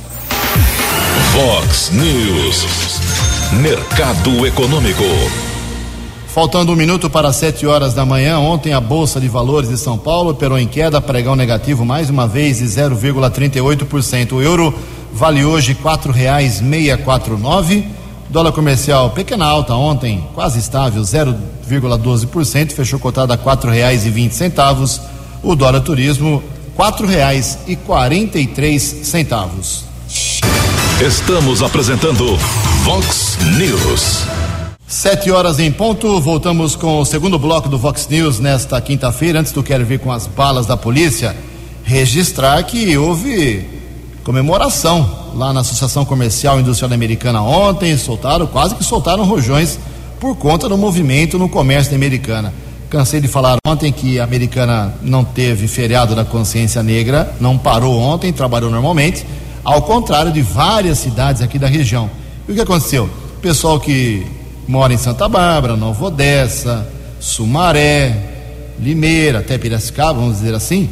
Vox 1.31 1.89
News. 1.93 2.65
Mercado 3.61 4.45
Econômico. 4.45 5.52
Faltando 6.33 6.71
um 6.71 6.75
minuto 6.75 7.11
para 7.11 7.31
sete 7.31 7.67
horas 7.67 7.93
da 7.93 8.03
manhã, 8.03 8.39
ontem 8.39 8.73
a 8.73 8.81
Bolsa 8.81 9.21
de 9.21 9.27
Valores 9.27 9.69
de 9.69 9.77
São 9.77 9.99
Paulo 9.99 10.31
operou 10.31 10.57
em 10.57 10.65
queda, 10.65 10.99
pregão 10.99 11.35
negativo 11.35 11.85
mais 11.85 12.09
uma 12.09 12.27
vez 12.27 12.57
de 12.57 12.63
0,38%. 12.63 14.31
O 14.31 14.41
euro 14.41 14.73
vale 15.13 15.45
hoje 15.45 15.75
quatro 15.75 16.11
reais 16.11 16.59
meia 16.59 16.97
quatro 16.97 17.37
nove. 17.37 17.87
Dólar 18.31 18.51
comercial 18.51 19.11
pequena 19.11 19.45
alta 19.45 19.75
ontem, 19.75 20.27
quase 20.33 20.57
estável, 20.57 21.03
0,12%, 21.03 22.71
fechou 22.71 22.97
cotado 22.97 23.31
a 23.31 23.37
quatro 23.37 23.69
reais 23.69 24.03
e 24.03 24.09
vinte 24.09 24.33
centavos. 24.33 24.99
O 25.43 25.55
dólar 25.55 25.81
turismo 25.81 26.41
quatro 26.75 27.05
reais 27.05 27.59
e 27.67 27.75
quarenta 27.75 28.39
e 28.39 28.47
três 28.47 28.81
centavos. 28.81 29.85
Estamos 30.99 31.61
apresentando 31.61 32.35
Vox 32.85 33.37
News. 33.55 34.42
Sete 34.93 35.31
horas 35.31 35.57
em 35.59 35.71
ponto, 35.71 36.21
voltamos 36.21 36.75
com 36.75 36.99
o 36.99 37.03
segundo 37.03 37.39
bloco 37.39 37.67
do 37.67 37.79
Vox 37.79 38.07
News 38.07 38.39
nesta 38.39 38.79
quinta-feira. 38.79 39.39
Antes 39.39 39.51
do 39.51 39.63
Quero 39.63 39.83
Ver 39.83 39.97
com 39.97 40.11
as 40.11 40.27
balas 40.27 40.67
da 40.67 40.77
polícia, 40.77 41.35
registrar 41.83 42.61
que 42.63 42.95
houve 42.95 43.65
comemoração 44.23 45.31
lá 45.33 45.51
na 45.51 45.61
Associação 45.61 46.05
Comercial 46.05 46.59
Industrial 46.59 46.93
Americana 46.93 47.41
ontem. 47.41 47.97
Soltaram, 47.97 48.45
quase 48.45 48.75
que 48.75 48.83
soltaram 48.83 49.25
rojões 49.25 49.79
por 50.19 50.35
conta 50.35 50.69
do 50.69 50.77
movimento 50.77 51.39
no 51.39 51.49
comércio 51.49 51.89
da 51.89 51.97
Americana. 51.97 52.53
Cansei 52.87 53.19
de 53.19 53.27
falar 53.27 53.57
ontem 53.65 53.91
que 53.91 54.19
a 54.19 54.23
Americana 54.23 54.93
não 55.01 55.25
teve 55.25 55.67
feriado 55.67 56.13
da 56.13 56.23
consciência 56.23 56.83
negra, 56.83 57.35
não 57.41 57.57
parou 57.57 57.97
ontem, 57.97 58.31
trabalhou 58.31 58.69
normalmente, 58.69 59.25
ao 59.63 59.81
contrário 59.81 60.31
de 60.31 60.43
várias 60.43 60.99
cidades 60.99 61.41
aqui 61.41 61.57
da 61.57 61.67
região. 61.67 62.11
E 62.47 62.51
o 62.51 62.55
que 62.55 62.61
aconteceu? 62.61 63.05
O 63.37 63.41
pessoal 63.41 63.79
que 63.79 64.42
mora 64.67 64.93
em 64.93 64.97
Santa 64.97 65.27
Bárbara, 65.27 65.75
Nova 65.75 66.05
Odessa, 66.05 66.87
Sumaré, 67.19 68.15
Limeira, 68.79 69.39
até 69.39 69.57
Piracicaba, 69.57 70.19
vamos 70.19 70.37
dizer 70.37 70.53
assim, 70.53 70.89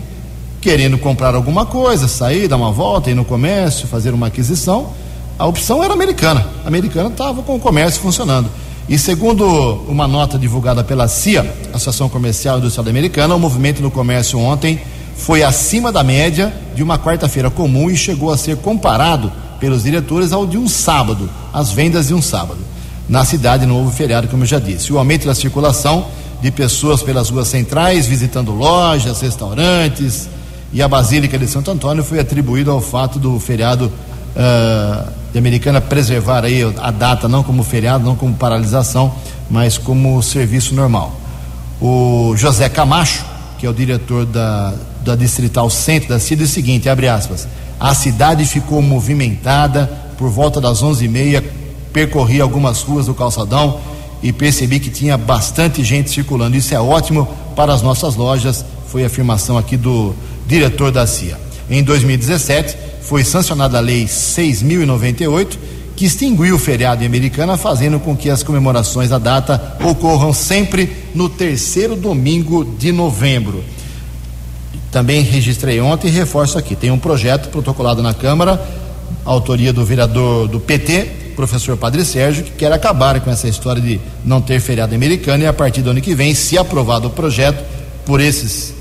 querendo 0.59 0.97
comprar 0.97 1.35
alguma 1.35 1.65
coisa, 1.65 2.07
sair, 2.07 2.47
dar 2.47 2.57
uma 2.57 2.71
volta, 2.71 3.09
ir 3.09 3.15
no 3.15 3.25
comércio, 3.25 3.87
fazer 3.87 4.13
uma 4.13 4.27
aquisição, 4.27 4.93
a 5.37 5.45
opção 5.45 5.83
era 5.83 5.93
americana. 5.93 6.45
A 6.63 6.67
americana 6.67 7.09
estava 7.09 7.41
com 7.41 7.55
o 7.55 7.59
comércio 7.59 7.99
funcionando. 7.99 8.49
E 8.87 8.97
segundo 8.97 9.45
uma 9.87 10.07
nota 10.07 10.37
divulgada 10.37 10.83
pela 10.83 11.07
CIA, 11.07 11.51
Associação 11.73 12.09
Comercial 12.09 12.59
Industrial 12.59 12.87
Americana, 12.87 13.35
o 13.35 13.39
movimento 13.39 13.81
no 13.81 13.89
comércio 13.89 14.37
ontem 14.37 14.79
foi 15.15 15.43
acima 15.43 15.91
da 15.91 16.03
média 16.03 16.53
de 16.75 16.83
uma 16.83 16.97
quarta-feira 16.99 17.49
comum 17.49 17.89
e 17.89 17.95
chegou 17.95 18.31
a 18.31 18.37
ser 18.37 18.57
comparado 18.57 19.31
pelos 19.59 19.83
diretores 19.83 20.31
ao 20.31 20.45
de 20.45 20.57
um 20.57 20.67
sábado, 20.67 21.29
as 21.53 21.71
vendas 21.71 22.07
de 22.07 22.13
um 22.13 22.21
sábado. 22.21 22.70
Na 23.11 23.25
cidade 23.25 23.65
não 23.65 23.75
houve 23.75 23.93
feriado, 23.93 24.29
como 24.29 24.43
eu 24.43 24.47
já 24.47 24.57
disse. 24.57 24.93
O 24.93 24.97
aumento 24.97 25.27
da 25.27 25.35
circulação 25.35 26.05
de 26.41 26.49
pessoas 26.49 27.03
pelas 27.03 27.29
ruas 27.29 27.49
centrais, 27.49 28.07
visitando 28.07 28.53
lojas, 28.53 29.19
restaurantes 29.19 30.29
e 30.71 30.81
a 30.81 30.87
Basílica 30.87 31.37
de 31.37 31.45
Santo 31.45 31.69
Antônio 31.69 32.05
foi 32.05 32.21
atribuído 32.21 32.71
ao 32.71 32.79
fato 32.79 33.19
do 33.19 33.37
feriado 33.37 33.91
uh, 34.33 35.11
de 35.29 35.37
Americana 35.37 35.81
preservar 35.81 36.45
aí 36.45 36.61
a 36.81 36.89
data 36.89 37.27
não 37.27 37.43
como 37.43 37.63
feriado, 37.63 38.05
não 38.05 38.15
como 38.15 38.33
paralisação, 38.33 39.13
mas 39.49 39.77
como 39.77 40.23
serviço 40.23 40.73
normal. 40.73 41.13
O 41.81 42.33
José 42.37 42.69
Camacho, 42.69 43.25
que 43.59 43.65
é 43.65 43.69
o 43.69 43.73
diretor 43.73 44.25
da, 44.25 44.73
da 45.03 45.17
Distrital 45.17 45.69
Centro 45.69 46.07
da 46.07 46.19
CID, 46.19 46.43
diz 46.43 46.49
o 46.49 46.53
seguinte, 46.53 46.87
abre 46.87 47.09
aspas, 47.09 47.45
a 47.77 47.93
cidade 47.93 48.45
ficou 48.45 48.81
movimentada 48.81 49.91
por 50.17 50.29
volta 50.29 50.61
das 50.61 50.81
onze 50.81 51.03
e 51.03 51.07
meia, 51.09 51.43
percorri 51.93 52.41
algumas 52.41 52.81
ruas 52.81 53.05
do 53.05 53.13
calçadão 53.13 53.79
e 54.23 54.31
percebi 54.31 54.79
que 54.79 54.89
tinha 54.89 55.17
bastante 55.17 55.83
gente 55.83 56.09
circulando. 56.09 56.55
Isso 56.55 56.73
é 56.73 56.79
ótimo 56.79 57.27
para 57.55 57.73
as 57.73 57.81
nossas 57.81 58.15
lojas, 58.15 58.63
foi 58.87 59.03
a 59.03 59.07
afirmação 59.07 59.57
aqui 59.57 59.75
do 59.77 60.13
diretor 60.47 60.91
da 60.91 61.07
CIA. 61.07 61.39
Em 61.69 61.83
2017, 61.83 62.77
foi 63.01 63.23
sancionada 63.23 63.77
a 63.77 63.81
Lei 63.81 64.05
6.098, 64.05 65.57
que 65.95 66.05
extinguiu 66.05 66.55
o 66.55 66.59
feriado 66.59 67.03
em 67.03 67.07
Americana, 67.07 67.57
fazendo 67.57 67.99
com 67.99 68.15
que 68.15 68.29
as 68.29 68.43
comemorações 68.43 69.09
da 69.09 69.17
data 69.17 69.77
ocorram 69.83 70.33
sempre 70.33 70.89
no 71.13 71.29
terceiro 71.29 71.95
domingo 71.95 72.63
de 72.63 72.91
novembro. 72.91 73.63
Também 74.91 75.21
registrei 75.21 75.79
ontem 75.79 76.09
e 76.09 76.11
reforço 76.11 76.57
aqui: 76.57 76.75
tem 76.75 76.91
um 76.91 76.99
projeto 76.99 77.49
protocolado 77.49 78.03
na 78.03 78.13
Câmara, 78.13 78.61
autoria 79.23 79.71
do 79.71 79.85
vereador 79.85 80.47
do 80.47 80.59
PT, 80.59 81.20
professor 81.41 81.75
Padre 81.75 82.05
Sérgio, 82.05 82.43
que 82.43 82.51
quer 82.51 82.71
acabar 82.71 83.19
com 83.19 83.31
essa 83.31 83.47
história 83.47 83.81
de 83.81 83.99
não 84.23 84.39
ter 84.39 84.59
feriado 84.59 84.93
americano 84.93 85.43
e 85.43 85.47
a 85.47 85.53
partir 85.53 85.81
do 85.81 85.89
ano 85.89 85.99
que 85.99 86.13
vem, 86.13 86.35
se 86.35 86.55
aprovado 86.55 87.07
o 87.07 87.09
projeto 87.09 87.65
por 88.05 88.21
esses, 88.21 88.75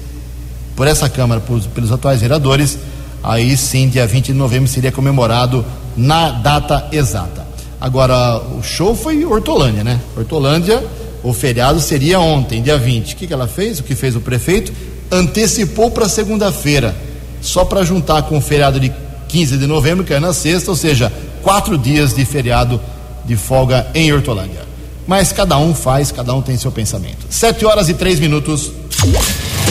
por 0.76 0.86
essa 0.86 1.08
Câmara, 1.08 1.40
por, 1.40 1.58
pelos 1.68 1.90
atuais 1.90 2.20
vereadores, 2.20 2.78
aí 3.22 3.56
sim, 3.56 3.88
dia 3.88 4.06
20 4.06 4.26
de 4.26 4.34
novembro 4.34 4.68
seria 4.68 4.92
comemorado 4.92 5.64
na 5.96 6.32
data 6.32 6.86
exata. 6.92 7.46
Agora, 7.80 8.38
o 8.38 8.62
show 8.62 8.94
foi 8.94 9.24
Hortolândia, 9.24 9.82
né? 9.82 9.98
Hortolândia, 10.14 10.84
o 11.22 11.32
feriado 11.32 11.80
seria 11.80 12.20
ontem, 12.20 12.60
dia 12.60 12.76
20. 12.76 13.14
O 13.14 13.16
que, 13.16 13.26
que 13.26 13.32
ela 13.32 13.48
fez? 13.48 13.80
O 13.80 13.84
que 13.84 13.94
fez 13.94 14.14
o 14.14 14.20
prefeito? 14.20 14.70
Antecipou 15.10 15.90
para 15.90 16.10
segunda-feira, 16.10 16.94
só 17.40 17.64
para 17.64 17.82
juntar 17.84 18.24
com 18.24 18.36
o 18.36 18.40
feriado 18.42 18.78
de 18.78 18.92
15 19.28 19.56
de 19.56 19.66
novembro, 19.66 20.04
que 20.04 20.12
é 20.12 20.20
na 20.20 20.34
sexta, 20.34 20.70
ou 20.70 20.76
seja, 20.76 21.10
quatro 21.42 21.76
dias 21.76 22.14
de 22.14 22.24
feriado 22.24 22.80
de 23.24 23.36
folga 23.36 23.86
em 23.94 24.12
Hortolândia. 24.12 24.60
Mas 25.06 25.32
cada 25.32 25.58
um 25.58 25.74
faz, 25.74 26.12
cada 26.12 26.34
um 26.34 26.42
tem 26.42 26.56
seu 26.56 26.70
pensamento. 26.70 27.26
Sete 27.28 27.64
horas 27.64 27.88
e 27.88 27.94
três 27.94 28.20
minutos. 28.20 28.70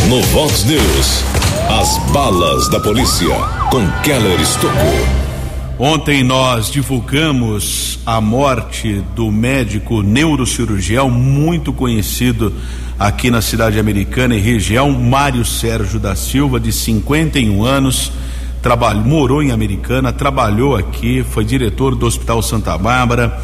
No 0.07 0.21
Vox 0.23 0.63
News, 0.65 1.23
as 1.69 1.97
balas 2.11 2.69
da 2.69 2.79
polícia 2.79 3.35
com 3.69 3.89
Keller 4.01 4.39
Estocou. 4.41 5.29
Ontem 5.77 6.23
nós 6.23 6.69
divulgamos 6.69 7.99
a 8.05 8.19
morte 8.19 9.01
do 9.15 9.31
médico 9.31 10.01
neurocirurgião 10.01 11.09
muito 11.09 11.71
conhecido 11.71 12.53
aqui 12.99 13.31
na 13.31 13.41
cidade 13.41 13.79
americana 13.79 14.35
e 14.35 14.41
região, 14.41 14.91
Mário 14.91 15.45
Sérgio 15.45 15.97
da 15.97 16.17
Silva, 16.17 16.59
de 16.59 16.73
51 16.73 17.63
anos 17.63 18.11
trabalhou, 18.61 19.03
morou 19.03 19.43
em 19.43 19.51
Americana, 19.51 20.11
trabalhou 20.11 20.75
aqui, 20.75 21.23
foi 21.23 21.45
diretor 21.45 21.95
do 21.95 22.05
Hospital 22.05 22.41
Santa 22.41 22.77
Bárbara, 22.77 23.39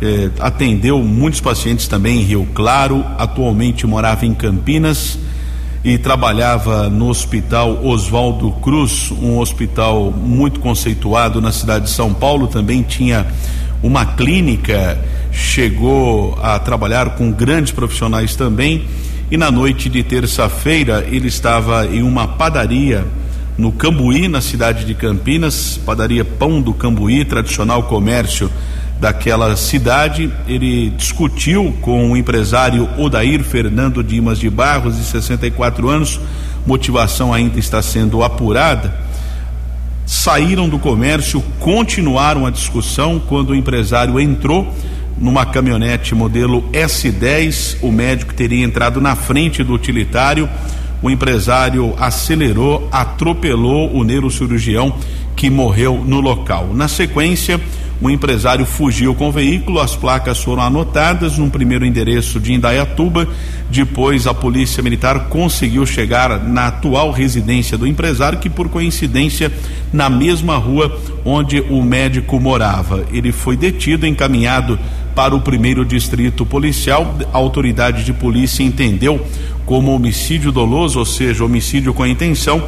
eh, 0.00 0.30
atendeu 0.38 1.02
muitos 1.02 1.40
pacientes 1.40 1.88
também 1.88 2.20
em 2.20 2.22
Rio 2.22 2.48
Claro, 2.54 3.04
atualmente 3.18 3.86
morava 3.86 4.24
em 4.24 4.34
Campinas 4.34 5.18
e 5.84 5.98
trabalhava 5.98 6.88
no 6.88 7.08
Hospital 7.08 7.84
Oswaldo 7.84 8.52
Cruz, 8.62 9.10
um 9.10 9.38
hospital 9.38 10.12
muito 10.12 10.60
conceituado 10.60 11.40
na 11.40 11.50
cidade 11.52 11.86
de 11.86 11.90
São 11.90 12.12
Paulo, 12.12 12.46
também 12.46 12.82
tinha 12.82 13.26
uma 13.82 14.04
clínica, 14.04 14.98
chegou 15.32 16.38
a 16.42 16.58
trabalhar 16.58 17.10
com 17.16 17.32
grandes 17.32 17.72
profissionais 17.72 18.36
também. 18.36 18.84
E 19.30 19.36
na 19.36 19.50
noite 19.50 19.88
de 19.88 20.02
terça-feira 20.02 21.06
ele 21.08 21.28
estava 21.28 21.86
em 21.86 22.02
uma 22.02 22.26
padaria 22.26 23.06
no 23.60 23.70
Cambuí, 23.70 24.26
na 24.26 24.40
cidade 24.40 24.86
de 24.86 24.94
Campinas, 24.94 25.78
padaria 25.84 26.24
Pão 26.24 26.62
do 26.62 26.72
Cambuí, 26.72 27.26
tradicional 27.26 27.82
comércio 27.82 28.50
daquela 28.98 29.54
cidade. 29.54 30.32
Ele 30.48 30.88
discutiu 30.96 31.76
com 31.82 32.10
o 32.10 32.16
empresário 32.16 32.88
Odair 32.96 33.44
Fernando 33.44 34.02
Dimas 34.02 34.38
de 34.38 34.48
Barros, 34.48 34.96
de 34.96 35.04
64 35.04 35.90
anos, 35.90 36.18
motivação 36.66 37.34
ainda 37.34 37.58
está 37.58 37.82
sendo 37.82 38.24
apurada. 38.24 38.94
Saíram 40.06 40.66
do 40.66 40.78
comércio, 40.78 41.42
continuaram 41.58 42.46
a 42.46 42.50
discussão 42.50 43.20
quando 43.20 43.50
o 43.50 43.54
empresário 43.54 44.18
entrou 44.18 44.74
numa 45.18 45.44
caminhonete 45.44 46.14
modelo 46.14 46.62
S10. 46.72 47.76
O 47.82 47.92
médico 47.92 48.32
teria 48.32 48.64
entrado 48.64 49.02
na 49.02 49.14
frente 49.14 49.62
do 49.62 49.74
utilitário 49.74 50.48
o 51.02 51.10
empresário 51.10 51.94
acelerou, 51.98 52.88
atropelou 52.92 53.94
o 53.94 54.04
neurocirurgião 54.04 54.94
que 55.34 55.48
morreu 55.48 56.04
no 56.04 56.20
local. 56.20 56.70
Na 56.74 56.88
sequência, 56.88 57.60
o 58.02 58.08
empresário 58.08 58.64
fugiu 58.64 59.14
com 59.14 59.28
o 59.28 59.32
veículo, 59.32 59.78
as 59.78 59.94
placas 59.94 60.42
foram 60.42 60.62
anotadas 60.62 61.36
num 61.36 61.50
primeiro 61.50 61.84
endereço 61.84 62.40
de 62.40 62.54
Indaiatuba. 62.54 63.28
Depois, 63.70 64.26
a 64.26 64.32
polícia 64.32 64.82
militar 64.82 65.28
conseguiu 65.28 65.84
chegar 65.84 66.42
na 66.42 66.68
atual 66.68 67.10
residência 67.10 67.76
do 67.76 67.86
empresário, 67.86 68.38
que 68.38 68.48
por 68.48 68.70
coincidência, 68.70 69.52
na 69.92 70.08
mesma 70.08 70.56
rua 70.56 70.98
onde 71.26 71.60
o 71.60 71.82
médico 71.82 72.40
morava. 72.40 73.04
Ele 73.12 73.32
foi 73.32 73.54
detido, 73.54 74.06
encaminhado 74.06 74.78
para 75.14 75.34
o 75.34 75.40
primeiro 75.40 75.84
distrito 75.84 76.46
policial. 76.46 77.16
A 77.32 77.38
autoridade 77.38 78.04
de 78.04 78.12
polícia 78.12 78.62
entendeu 78.62 79.24
como 79.66 79.94
homicídio 79.94 80.50
doloso, 80.50 80.98
ou 80.98 81.04
seja, 81.04 81.44
homicídio 81.44 81.94
com 81.94 82.06
intenção, 82.06 82.62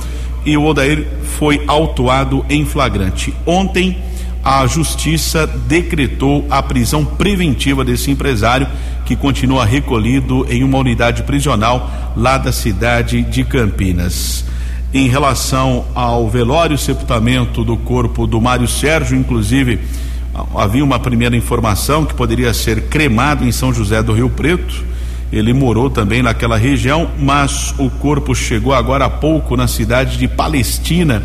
e 0.44 0.56
o 0.56 0.64
Odair 0.64 1.06
foi 1.38 1.62
autuado 1.66 2.44
em 2.48 2.64
flagrante. 2.64 3.34
Ontem, 3.46 3.98
a 4.44 4.66
justiça 4.66 5.46
decretou 5.46 6.44
a 6.50 6.62
prisão 6.62 7.04
preventiva 7.04 7.84
desse 7.84 8.10
empresário, 8.10 8.66
que 9.04 9.16
continua 9.16 9.64
recolhido 9.64 10.46
em 10.48 10.62
uma 10.64 10.78
unidade 10.78 11.22
prisional 11.22 11.90
lá 12.16 12.38
da 12.38 12.52
cidade 12.52 13.22
de 13.22 13.44
Campinas. 13.44 14.44
Em 14.92 15.08
relação 15.08 15.86
ao 15.94 16.28
velório 16.28 16.74
e 16.74 16.78
sepultamento 16.78 17.64
do 17.64 17.76
corpo 17.76 18.26
do 18.26 18.40
Mário 18.40 18.68
Sérgio, 18.68 19.16
inclusive 19.16 19.80
havia 20.54 20.84
uma 20.84 20.98
primeira 20.98 21.36
informação 21.36 22.04
que 22.04 22.14
poderia 22.14 22.54
ser 22.54 22.82
cremado 22.82 23.44
em 23.44 23.52
São 23.52 23.72
José 23.72 24.02
do 24.02 24.12
Rio 24.12 24.30
Preto. 24.30 24.84
Ele 25.32 25.52
morou 25.52 25.88
também 25.88 26.22
naquela 26.22 26.56
região, 26.56 27.10
mas 27.18 27.74
o 27.78 27.88
corpo 27.88 28.34
chegou 28.34 28.74
agora 28.74 29.06
há 29.06 29.10
pouco 29.10 29.56
na 29.56 29.66
cidade 29.66 30.18
de 30.18 30.28
Palestina, 30.28 31.22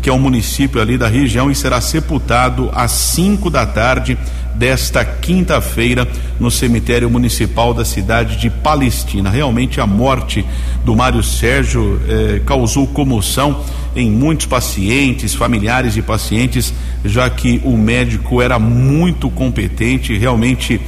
que 0.00 0.08
é 0.08 0.12
um 0.12 0.18
município 0.18 0.80
ali 0.80 0.96
da 0.96 1.08
região, 1.08 1.50
e 1.50 1.54
será 1.54 1.80
sepultado 1.80 2.70
às 2.72 2.92
5 2.92 3.50
da 3.50 3.66
tarde 3.66 4.16
desta 4.58 5.04
quinta-feira 5.04 6.06
no 6.38 6.50
cemitério 6.50 7.08
municipal 7.08 7.72
da 7.72 7.84
cidade 7.84 8.36
de 8.36 8.50
Palestina. 8.50 9.30
Realmente 9.30 9.80
a 9.80 9.86
morte 9.86 10.44
do 10.84 10.96
Mário 10.96 11.22
Sérgio 11.22 12.00
eh, 12.08 12.42
causou 12.44 12.86
comoção 12.88 13.64
em 13.94 14.10
muitos 14.10 14.46
pacientes, 14.46 15.34
familiares 15.34 15.94
de 15.94 16.02
pacientes, 16.02 16.74
já 17.04 17.30
que 17.30 17.60
o 17.64 17.76
médico 17.76 18.42
era 18.42 18.58
muito 18.58 19.30
competente, 19.30 20.16
realmente 20.18 20.80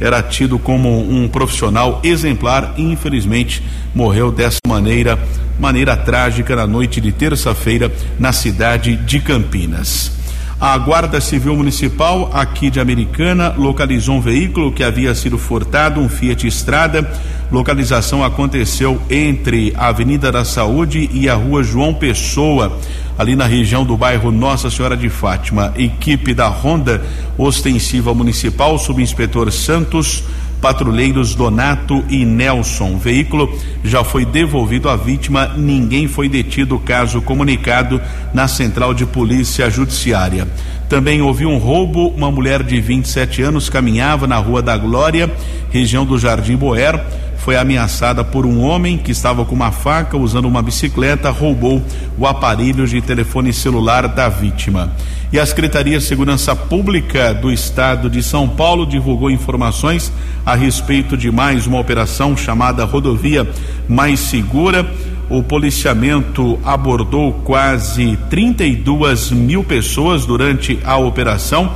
era 0.00 0.22
tido 0.22 0.58
como 0.58 1.00
um 1.00 1.28
profissional 1.28 2.00
exemplar 2.04 2.74
e 2.76 2.82
infelizmente 2.82 3.62
morreu 3.94 4.30
dessa 4.30 4.58
maneira, 4.66 5.18
maneira 5.58 5.96
trágica 5.96 6.54
na 6.54 6.66
noite 6.66 7.00
de 7.00 7.12
terça-feira 7.12 7.90
na 8.18 8.32
cidade 8.32 8.96
de 8.96 9.20
Campinas. 9.20 10.15
A 10.58 10.78
Guarda 10.78 11.20
Civil 11.20 11.54
Municipal 11.54 12.30
aqui 12.32 12.70
de 12.70 12.80
Americana 12.80 13.54
localizou 13.58 14.16
um 14.16 14.20
veículo 14.22 14.72
que 14.72 14.82
havia 14.82 15.14
sido 15.14 15.36
furtado, 15.36 16.00
um 16.00 16.08
Fiat 16.08 16.46
Estrada, 16.46 17.06
Localização 17.50 18.24
aconteceu 18.24 19.00
entre 19.08 19.72
a 19.76 19.88
Avenida 19.88 20.32
da 20.32 20.44
Saúde 20.44 21.08
e 21.12 21.28
a 21.28 21.34
Rua 21.34 21.62
João 21.62 21.94
Pessoa, 21.94 22.76
ali 23.16 23.36
na 23.36 23.46
região 23.46 23.84
do 23.84 23.96
bairro 23.96 24.32
Nossa 24.32 24.68
Senhora 24.68 24.96
de 24.96 25.08
Fátima. 25.08 25.72
Equipe 25.76 26.34
da 26.34 26.48
Ronda 26.48 27.04
Ostensiva 27.38 28.12
Municipal, 28.12 28.76
subinspetor 28.78 29.52
Santos, 29.52 30.24
patrulheiros 30.60 31.34
Donato 31.34 32.04
e 32.08 32.24
Nelson. 32.24 32.94
O 32.94 32.98
veículo 32.98 33.56
já 33.84 34.02
foi 34.02 34.24
devolvido 34.24 34.88
à 34.88 34.96
vítima, 34.96 35.52
ninguém 35.56 36.08
foi 36.08 36.28
detido, 36.28 36.78
caso 36.78 37.20
comunicado 37.22 38.00
na 38.32 38.48
Central 38.48 38.94
de 38.94 39.06
Polícia 39.06 39.68
Judiciária. 39.70 40.46
Também 40.88 41.20
houve 41.20 41.44
um 41.44 41.58
roubo, 41.58 42.08
uma 42.08 42.30
mulher 42.30 42.62
de 42.62 42.80
27 42.80 43.42
anos 43.42 43.68
caminhava 43.68 44.26
na 44.26 44.36
Rua 44.36 44.62
da 44.62 44.76
Glória, 44.76 45.30
região 45.70 46.04
do 46.04 46.18
Jardim 46.18 46.56
Boer 46.56 47.04
foi 47.46 47.56
ameaçada 47.56 48.24
por 48.24 48.44
um 48.44 48.60
homem 48.60 48.98
que 48.98 49.12
estava 49.12 49.44
com 49.44 49.54
uma 49.54 49.70
faca 49.70 50.16
usando 50.16 50.46
uma 50.46 50.60
bicicleta, 50.60 51.30
roubou 51.30 51.80
o 52.18 52.26
aparelho 52.26 52.84
de 52.88 53.00
telefone 53.00 53.52
celular 53.52 54.08
da 54.08 54.28
vítima. 54.28 54.92
E 55.32 55.38
a 55.38 55.46
Secretaria 55.46 55.96
de 55.96 56.04
Segurança 56.04 56.56
Pública 56.56 57.32
do 57.32 57.52
Estado 57.52 58.10
de 58.10 58.20
São 58.20 58.48
Paulo 58.48 58.84
divulgou 58.84 59.30
informações 59.30 60.12
a 60.44 60.56
respeito 60.56 61.16
de 61.16 61.30
mais 61.30 61.68
uma 61.68 61.78
operação 61.78 62.36
chamada 62.36 62.82
Rodovia 62.84 63.48
Mais 63.88 64.18
Segura. 64.18 64.84
O 65.30 65.40
policiamento 65.40 66.58
abordou 66.64 67.32
quase 67.44 68.18
32 68.28 69.30
mil 69.30 69.62
pessoas 69.62 70.26
durante 70.26 70.80
a 70.84 70.96
operação. 70.96 71.72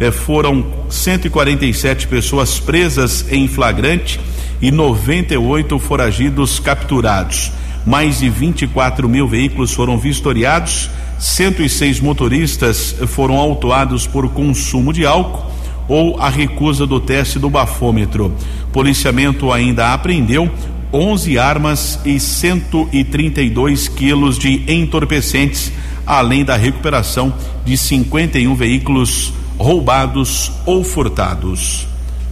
Eh, 0.00 0.10
foram 0.10 0.66
147 0.90 2.08
pessoas 2.08 2.58
presas 2.58 3.24
em 3.30 3.46
flagrante 3.46 4.18
e 4.62 4.70
98 4.70 5.76
foragidos 5.80 6.60
capturados. 6.60 7.50
Mais 7.84 8.20
de 8.20 8.30
24 8.30 9.08
mil 9.08 9.26
veículos 9.26 9.72
foram 9.72 9.98
vistoriados, 9.98 10.88
106 11.18 12.00
motoristas 12.00 12.94
foram 13.08 13.36
autuados 13.36 14.06
por 14.06 14.28
consumo 14.30 14.92
de 14.92 15.04
álcool 15.04 15.50
ou 15.88 16.18
a 16.20 16.28
recusa 16.28 16.86
do 16.86 17.00
teste 17.00 17.40
do 17.40 17.50
bafômetro. 17.50 18.32
Policiamento 18.72 19.52
ainda 19.52 19.92
apreendeu 19.92 20.48
11 20.92 21.38
armas 21.38 21.98
e 22.04 22.20
132 22.20 23.88
quilos 23.88 24.38
de 24.38 24.62
entorpecentes, 24.68 25.72
além 26.06 26.44
da 26.44 26.56
recuperação 26.56 27.34
de 27.64 27.76
51 27.76 28.54
veículos 28.54 29.32
roubados 29.58 30.52
ou 30.64 30.84
furtados. 30.84 31.86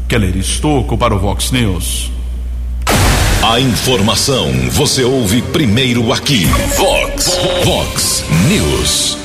Keller 0.08 0.36
Estocco 0.36 0.98
para 0.98 1.14
o 1.14 1.18
Vox 1.18 1.50
News. 1.50 2.19
A 3.42 3.58
informação 3.58 4.52
você 4.70 5.02
ouve 5.02 5.40
primeiro 5.40 6.12
aqui. 6.12 6.44
Vox, 6.76 7.38
Vox 7.64 8.24
News. 8.46 9.16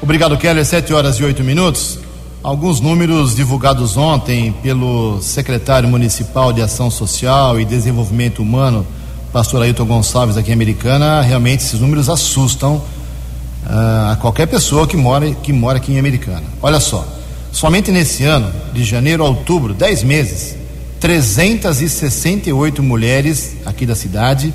Obrigado, 0.00 0.38
Keller. 0.38 0.64
Sete 0.64 0.94
horas 0.94 1.16
e 1.16 1.24
oito 1.24 1.44
minutos. 1.44 1.98
Alguns 2.42 2.80
números 2.80 3.36
divulgados 3.36 3.98
ontem 3.98 4.50
pelo 4.62 5.20
secretário 5.20 5.86
municipal 5.86 6.54
de 6.54 6.62
Ação 6.62 6.90
Social 6.90 7.60
e 7.60 7.66
Desenvolvimento 7.66 8.40
Humano, 8.40 8.86
pastor 9.30 9.60
Ailton 9.62 9.84
Gonçalves, 9.84 10.38
aqui 10.38 10.50
em 10.50 10.54
Americana, 10.54 11.20
realmente 11.20 11.64
esses 11.64 11.80
números 11.80 12.08
assustam 12.08 12.76
uh, 12.76 14.12
a 14.12 14.16
qualquer 14.18 14.46
pessoa 14.46 14.86
que 14.86 14.96
mora, 14.96 15.30
que 15.32 15.52
mora 15.52 15.76
aqui 15.76 15.92
em 15.92 15.98
Americana. 15.98 16.44
Olha 16.62 16.80
só, 16.80 17.06
somente 17.52 17.92
nesse 17.92 18.24
ano, 18.24 18.50
de 18.72 18.84
janeiro 18.84 19.22
a 19.22 19.28
outubro, 19.28 19.74
dez 19.74 20.02
meses, 20.02 20.56
368 21.04 22.82
mulheres 22.82 23.56
aqui 23.66 23.84
da 23.84 23.94
cidade 23.94 24.54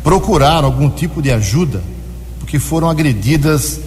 procuraram 0.00 0.66
algum 0.66 0.88
tipo 0.88 1.20
de 1.20 1.32
ajuda 1.32 1.82
porque 2.38 2.60
foram 2.60 2.88
agredidas, 2.88 3.80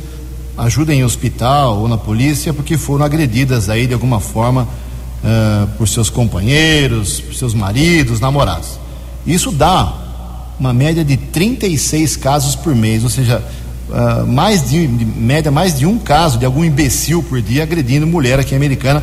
ajuda 0.57 0.93
em 0.93 1.05
hospital 1.05 1.79
ou 1.79 1.87
na 1.87 1.97
polícia, 1.97 2.53
porque 2.53 2.77
foram 2.77 3.05
agredidas 3.05 3.69
aí 3.69 3.87
de 3.87 3.93
alguma 3.93 4.19
forma 4.19 4.63
uh, 4.63 5.67
por 5.77 5.87
seus 5.87 6.09
companheiros, 6.09 7.21
por 7.21 7.33
seus 7.33 7.53
maridos, 7.53 8.19
namorados. 8.19 8.77
Isso 9.25 9.49
dá 9.49 9.93
uma 10.59 10.73
média 10.73 11.05
de 11.05 11.15
36 11.15 12.17
casos 12.17 12.57
por 12.57 12.75
mês, 12.75 13.05
ou 13.05 13.09
seja, 13.09 13.41
uh, 13.89 14.27
mais 14.27 14.69
de, 14.69 14.85
de 14.85 15.05
média 15.05 15.49
mais 15.49 15.79
de 15.79 15.85
um 15.85 15.97
caso 15.97 16.37
de 16.37 16.45
algum 16.45 16.65
imbecil 16.65 17.23
por 17.23 17.41
dia 17.41 17.63
agredindo 17.63 18.05
mulher 18.05 18.37
aqui 18.37 18.53
americana 18.53 19.01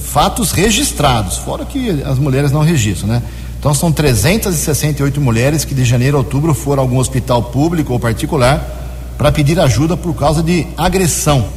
fatos 0.00 0.52
registrados, 0.52 1.38
fora 1.38 1.64
que 1.64 2.02
as 2.02 2.18
mulheres 2.18 2.50
não 2.50 2.62
registram, 2.62 3.08
né? 3.08 3.22
Então 3.58 3.72
são 3.72 3.90
368 3.90 5.20
mulheres 5.20 5.64
que 5.64 5.74
de 5.74 5.84
janeiro 5.84 6.16
a 6.16 6.20
outubro 6.20 6.52
foram 6.52 6.82
a 6.82 6.84
algum 6.84 6.98
hospital 6.98 7.44
público 7.44 7.92
ou 7.92 8.00
particular 8.00 8.82
para 9.16 9.32
pedir 9.32 9.58
ajuda 9.58 9.96
por 9.96 10.14
causa 10.14 10.42
de 10.42 10.66
agressão 10.76 11.48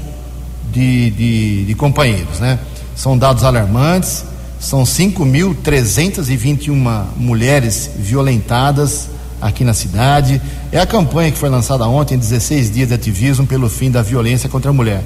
de, 0.71 1.09
de, 1.11 1.65
de 1.65 1.75
companheiros, 1.75 2.39
né? 2.39 2.59
São 2.95 3.17
dados 3.17 3.43
alarmantes, 3.43 4.23
são 4.59 4.83
5.321 4.83 7.05
mulheres 7.15 7.91
violentadas 7.97 9.09
aqui 9.41 9.63
na 9.63 9.73
cidade. 9.73 10.41
É 10.71 10.79
a 10.79 10.85
campanha 10.85 11.31
que 11.31 11.37
foi 11.37 11.49
lançada 11.49 11.87
ontem, 11.87 12.17
16 12.17 12.73
dias 12.73 12.87
de 12.87 12.93
ativismo 12.93 13.45
pelo 13.45 13.69
fim 13.69 13.91
da 13.91 14.01
violência 14.01 14.49
contra 14.49 14.71
a 14.71 14.73
mulher. 14.73 15.03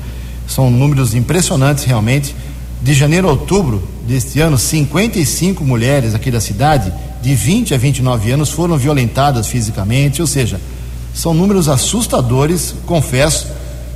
São 0.47 0.69
números 0.69 1.15
impressionantes 1.15 1.83
realmente 1.83 2.35
de 2.81 2.93
janeiro 2.93 3.27
a 3.27 3.31
outubro 3.31 3.87
deste 4.07 4.39
ano, 4.39 4.57
55 4.57 5.63
mulheres 5.63 6.15
aqui 6.15 6.31
da 6.31 6.41
cidade, 6.41 6.91
de 7.21 7.35
20 7.35 7.75
a 7.75 7.77
29 7.77 8.31
anos, 8.31 8.49
foram 8.49 8.77
violentadas 8.77 9.47
fisicamente, 9.47 10.19
ou 10.19 10.27
seja, 10.27 10.59
são 11.13 11.33
números 11.33 11.69
assustadores, 11.69 12.73
confesso 12.85 13.47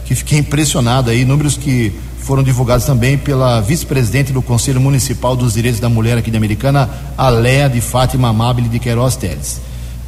que 0.06 0.14
fiquei 0.14 0.40
impressionado 0.40 1.10
aí, 1.10 1.26
números 1.26 1.58
que 1.58 1.92
foram 2.20 2.44
divulgados 2.44 2.86
também 2.86 3.18
pela 3.18 3.62
vice-presidente 3.62 4.32
do 4.32 4.42
Conselho 4.42 4.80
Municipal 4.80 5.36
dos 5.36 5.54
Direitos 5.54 5.80
da 5.80 5.90
Mulher 5.90 6.18
aqui 6.18 6.30
de 6.30 6.38
Americana, 6.38 6.90
a 7.18 7.30
Léa 7.30 7.68
de 7.68 7.82
Fátima 7.82 8.30
Amabile 8.30 8.70
de 8.70 8.80
Queiroz 8.80 9.16
Teles. 9.16 9.62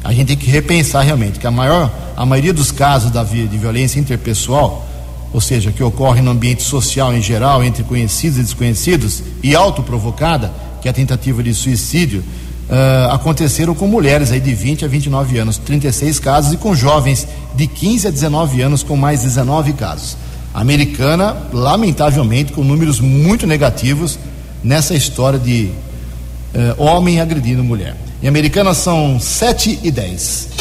A 0.04 0.12
gente 0.12 0.28
tem 0.28 0.36
que 0.36 0.50
repensar 0.50 1.04
realmente 1.04 1.38
que 1.38 1.46
a 1.46 1.50
maior, 1.50 1.92
a 2.16 2.24
maioria 2.24 2.52
dos 2.52 2.70
casos 2.70 3.10
da, 3.10 3.24
de 3.24 3.46
violência 3.46 3.98
interpessoal 3.98 4.87
ou 5.32 5.40
seja, 5.40 5.72
que 5.72 5.82
ocorre 5.82 6.22
no 6.22 6.30
ambiente 6.30 6.62
social 6.62 7.14
em 7.14 7.20
geral, 7.20 7.62
entre 7.62 7.82
conhecidos 7.82 8.38
e 8.38 8.42
desconhecidos, 8.42 9.22
e 9.42 9.54
autoprovocada, 9.54 10.52
que 10.80 10.88
é 10.88 10.90
a 10.90 10.94
tentativa 10.94 11.42
de 11.42 11.52
suicídio, 11.52 12.20
uh, 12.68 13.12
aconteceram 13.12 13.74
com 13.74 13.86
mulheres 13.86 14.30
aí 14.30 14.40
de 14.40 14.54
20 14.54 14.84
a 14.84 14.88
29 14.88 15.38
anos, 15.38 15.58
36 15.58 16.18
casos, 16.18 16.52
e 16.52 16.56
com 16.56 16.74
jovens 16.74 17.26
de 17.54 17.66
15 17.66 18.08
a 18.08 18.10
19 18.10 18.62
anos, 18.62 18.82
com 18.82 18.96
mais 18.96 19.22
19 19.22 19.74
casos. 19.74 20.16
A 20.54 20.60
americana, 20.60 21.36
lamentavelmente, 21.52 22.52
com 22.52 22.64
números 22.64 23.00
muito 23.00 23.46
negativos 23.46 24.18
nessa 24.64 24.94
história 24.94 25.38
de 25.38 25.70
uh, 26.54 26.82
homem 26.82 27.20
agredindo 27.20 27.62
mulher. 27.62 27.96
Em 28.22 28.28
americana 28.28 28.74
são 28.74 29.20
7 29.20 29.80
e 29.82 29.90
10. 29.90 30.57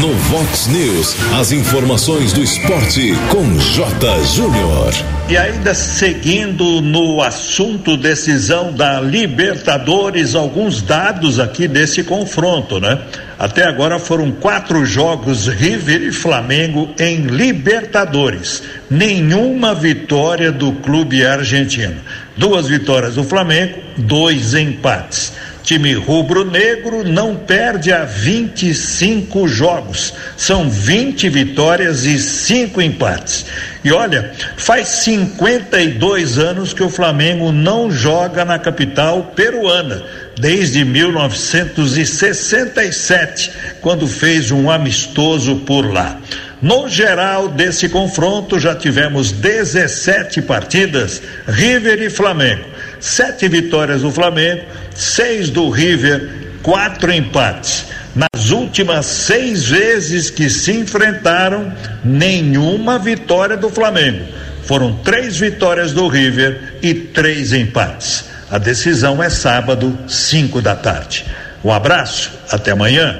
No 0.00 0.12
Vox 0.14 0.68
News, 0.68 1.16
as 1.40 1.50
informações 1.50 2.32
do 2.32 2.40
esporte 2.40 3.14
com 3.32 3.58
J. 3.58 4.24
Júnior. 4.26 4.92
E 5.28 5.36
ainda 5.36 5.74
seguindo 5.74 6.80
no 6.80 7.20
assunto 7.20 7.96
decisão 7.96 8.72
da 8.72 9.00
Libertadores, 9.00 10.36
alguns 10.36 10.80
dados 10.80 11.40
aqui 11.40 11.66
desse 11.66 12.04
confronto, 12.04 12.78
né? 12.78 12.96
Até 13.36 13.64
agora 13.64 13.98
foram 13.98 14.30
quatro 14.30 14.86
jogos 14.86 15.48
River 15.48 16.02
e 16.02 16.12
Flamengo 16.12 16.90
em 16.96 17.22
Libertadores. 17.22 18.62
Nenhuma 18.88 19.74
vitória 19.74 20.52
do 20.52 20.74
clube 20.74 21.26
argentino. 21.26 21.96
Duas 22.36 22.68
vitórias 22.68 23.16
do 23.16 23.24
Flamengo, 23.24 23.80
dois 23.96 24.54
empates 24.54 25.32
time 25.68 25.92
rubro-negro 25.92 27.04
não 27.04 27.36
perde 27.36 27.92
há 27.92 28.02
25 28.02 29.46
jogos. 29.46 30.14
São 30.34 30.70
20 30.70 31.28
vitórias 31.28 32.06
e 32.06 32.18
5 32.18 32.80
empates. 32.80 33.44
E 33.84 33.92
olha, 33.92 34.32
faz 34.56 34.88
52 34.88 36.38
anos 36.38 36.72
que 36.72 36.82
o 36.82 36.88
Flamengo 36.88 37.52
não 37.52 37.90
joga 37.90 38.46
na 38.46 38.58
capital 38.58 39.34
peruana, 39.36 40.02
desde 40.40 40.86
1967, 40.86 43.52
quando 43.82 44.08
fez 44.08 44.50
um 44.50 44.70
amistoso 44.70 45.56
por 45.56 45.92
lá. 45.92 46.18
No 46.62 46.88
geral 46.88 47.46
desse 47.46 47.90
confronto, 47.90 48.58
já 48.58 48.74
tivemos 48.74 49.32
17 49.32 50.40
partidas, 50.40 51.20
River 51.46 52.00
e 52.00 52.08
Flamengo. 52.08 52.78
Sete 53.00 53.48
vitórias 53.48 54.02
do 54.02 54.10
Flamengo, 54.10 54.62
seis 54.94 55.50
do 55.50 55.70
River, 55.70 56.58
quatro 56.62 57.12
empates. 57.12 57.86
Nas 58.14 58.50
últimas 58.50 59.06
seis 59.06 59.66
vezes 59.66 60.30
que 60.30 60.50
se 60.50 60.72
enfrentaram, 60.72 61.72
nenhuma 62.04 62.98
vitória 62.98 63.56
do 63.56 63.70
Flamengo. 63.70 64.24
Foram 64.64 64.92
três 65.04 65.38
vitórias 65.38 65.92
do 65.92 66.08
River 66.08 66.78
e 66.82 66.92
três 66.92 67.52
empates. 67.52 68.24
A 68.50 68.58
decisão 68.58 69.22
é 69.22 69.30
sábado, 69.30 69.96
5 70.08 70.60
da 70.60 70.74
tarde. 70.74 71.24
Um 71.62 71.72
abraço, 71.72 72.32
até 72.50 72.72
amanhã. 72.72 73.18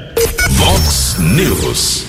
Vox 0.50 1.16
News. 1.18 2.04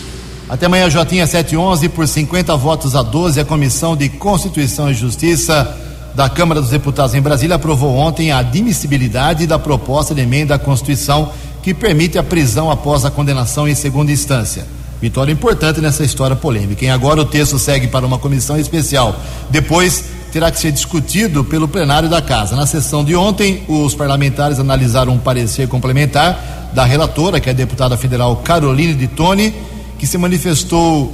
Até 0.47 0.65
amanhã, 0.65 0.89
Jotinha 0.89 1.27
711, 1.27 1.89
por 1.89 2.08
50 2.08 2.55
votos 2.58 2.95
a 2.95 3.03
12, 3.03 3.39
a 3.39 3.45
Comissão 3.45 3.95
de 3.95 4.10
Constituição 4.10 4.89
e 4.89 4.93
Justiça 4.93 5.88
da 6.19 6.27
Câmara 6.27 6.60
dos 6.60 6.69
Deputados 6.69 7.15
em 7.15 7.21
Brasília 7.21 7.55
aprovou 7.55 7.95
ontem 7.95 8.29
a 8.29 8.39
admissibilidade 8.39 9.47
da 9.47 9.58
proposta 9.58 10.13
de 10.13 10.19
emenda 10.19 10.53
à 10.53 10.60
Constituição 10.60 11.32
que 11.63 11.73
permite 11.73 12.17
a 12.17 12.23
prisão 12.23 12.69
após 12.69 13.05
a 13.05 13.10
condenação 13.10 13.65
em 13.69 13.73
segunda 13.73 14.12
instância. 14.12 14.67
Vitória 15.01 15.32
importante 15.32 15.79
nessa 15.79 16.03
história 16.03 16.36
polêmica. 16.36 16.84
E 16.84 16.89
agora 16.89 17.21
o 17.21 17.25
texto 17.25 17.58
segue 17.58 17.88
para 17.88 18.05
uma 18.05 18.19
comissão 18.19 18.60
especial. 18.60 19.17
Depois 19.49 20.10
terá 20.29 20.51
que 20.51 20.60
ser 20.60 20.73
discutido 20.73 21.41
pelo 21.45 21.69
plenário 21.69 22.10
da 22.10 22.21
Casa. 22.21 22.53
Na 22.53 22.65
sessão 22.65 23.01
de 23.01 23.15
ontem, 23.15 23.63
os 23.69 23.95
parlamentares 23.95 24.60
analisaram 24.60 25.13
um 25.13 25.17
parecer 25.17 25.69
complementar 25.69 26.71
da 26.73 26.84
relatora, 26.84 27.39
que 27.39 27.47
é 27.47 27.53
a 27.53 27.55
deputada 27.55 27.95
federal 27.95 28.36
Caroline 28.43 28.93
de 28.93 29.08
Tone, 29.08 29.55
que 29.97 30.05
se 30.05 30.17
manifestou. 30.17 31.13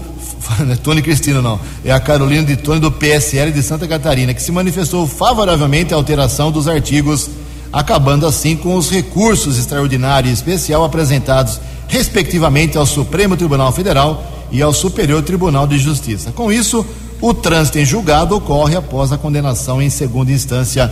Não 0.59 0.73
é 0.73 0.75
Tony 0.75 1.01
Cristina, 1.01 1.41
não. 1.41 1.59
É 1.83 1.91
a 1.91 1.99
Carolina 1.99 2.43
de 2.43 2.55
Tone 2.55 2.79
do 2.79 2.91
PSL 2.91 3.51
de 3.51 3.61
Santa 3.63 3.87
Catarina, 3.87 4.33
que 4.33 4.41
se 4.41 4.51
manifestou 4.51 5.07
favoravelmente 5.07 5.93
à 5.93 5.97
alteração 5.97 6.51
dos 6.51 6.67
artigos, 6.67 7.29
acabando 7.71 8.25
assim 8.25 8.55
com 8.55 8.75
os 8.75 8.89
recursos 8.89 9.57
extraordinário 9.57 10.29
e 10.29 10.33
especial 10.33 10.83
apresentados, 10.83 11.59
respectivamente, 11.87 12.77
ao 12.77 12.85
Supremo 12.85 13.35
Tribunal 13.35 13.71
Federal 13.71 14.23
e 14.51 14.61
ao 14.61 14.73
Superior 14.73 15.21
Tribunal 15.23 15.67
de 15.67 15.77
Justiça. 15.77 16.31
Com 16.31 16.51
isso, 16.51 16.85
o 17.21 17.33
trânsito 17.33 17.79
em 17.79 17.85
julgado 17.85 18.35
ocorre 18.35 18.75
após 18.75 19.11
a 19.11 19.17
condenação 19.17 19.81
em 19.81 19.89
segunda 19.89 20.31
instância. 20.31 20.91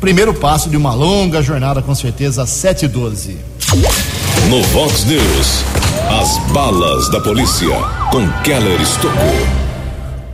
Primeiro 0.00 0.34
passo 0.34 0.68
de 0.68 0.76
uma 0.76 0.94
longa 0.94 1.42
jornada, 1.42 1.82
com 1.82 1.94
certeza, 1.94 2.46
712. 2.46 3.38
No 4.50 4.62
Vox 4.64 5.04
News, 5.06 5.64
as 6.20 6.38
balas 6.52 7.10
da 7.10 7.20
polícia 7.20 7.74
com 8.10 8.28
Keller 8.42 8.80
Estocou. 8.80 9.34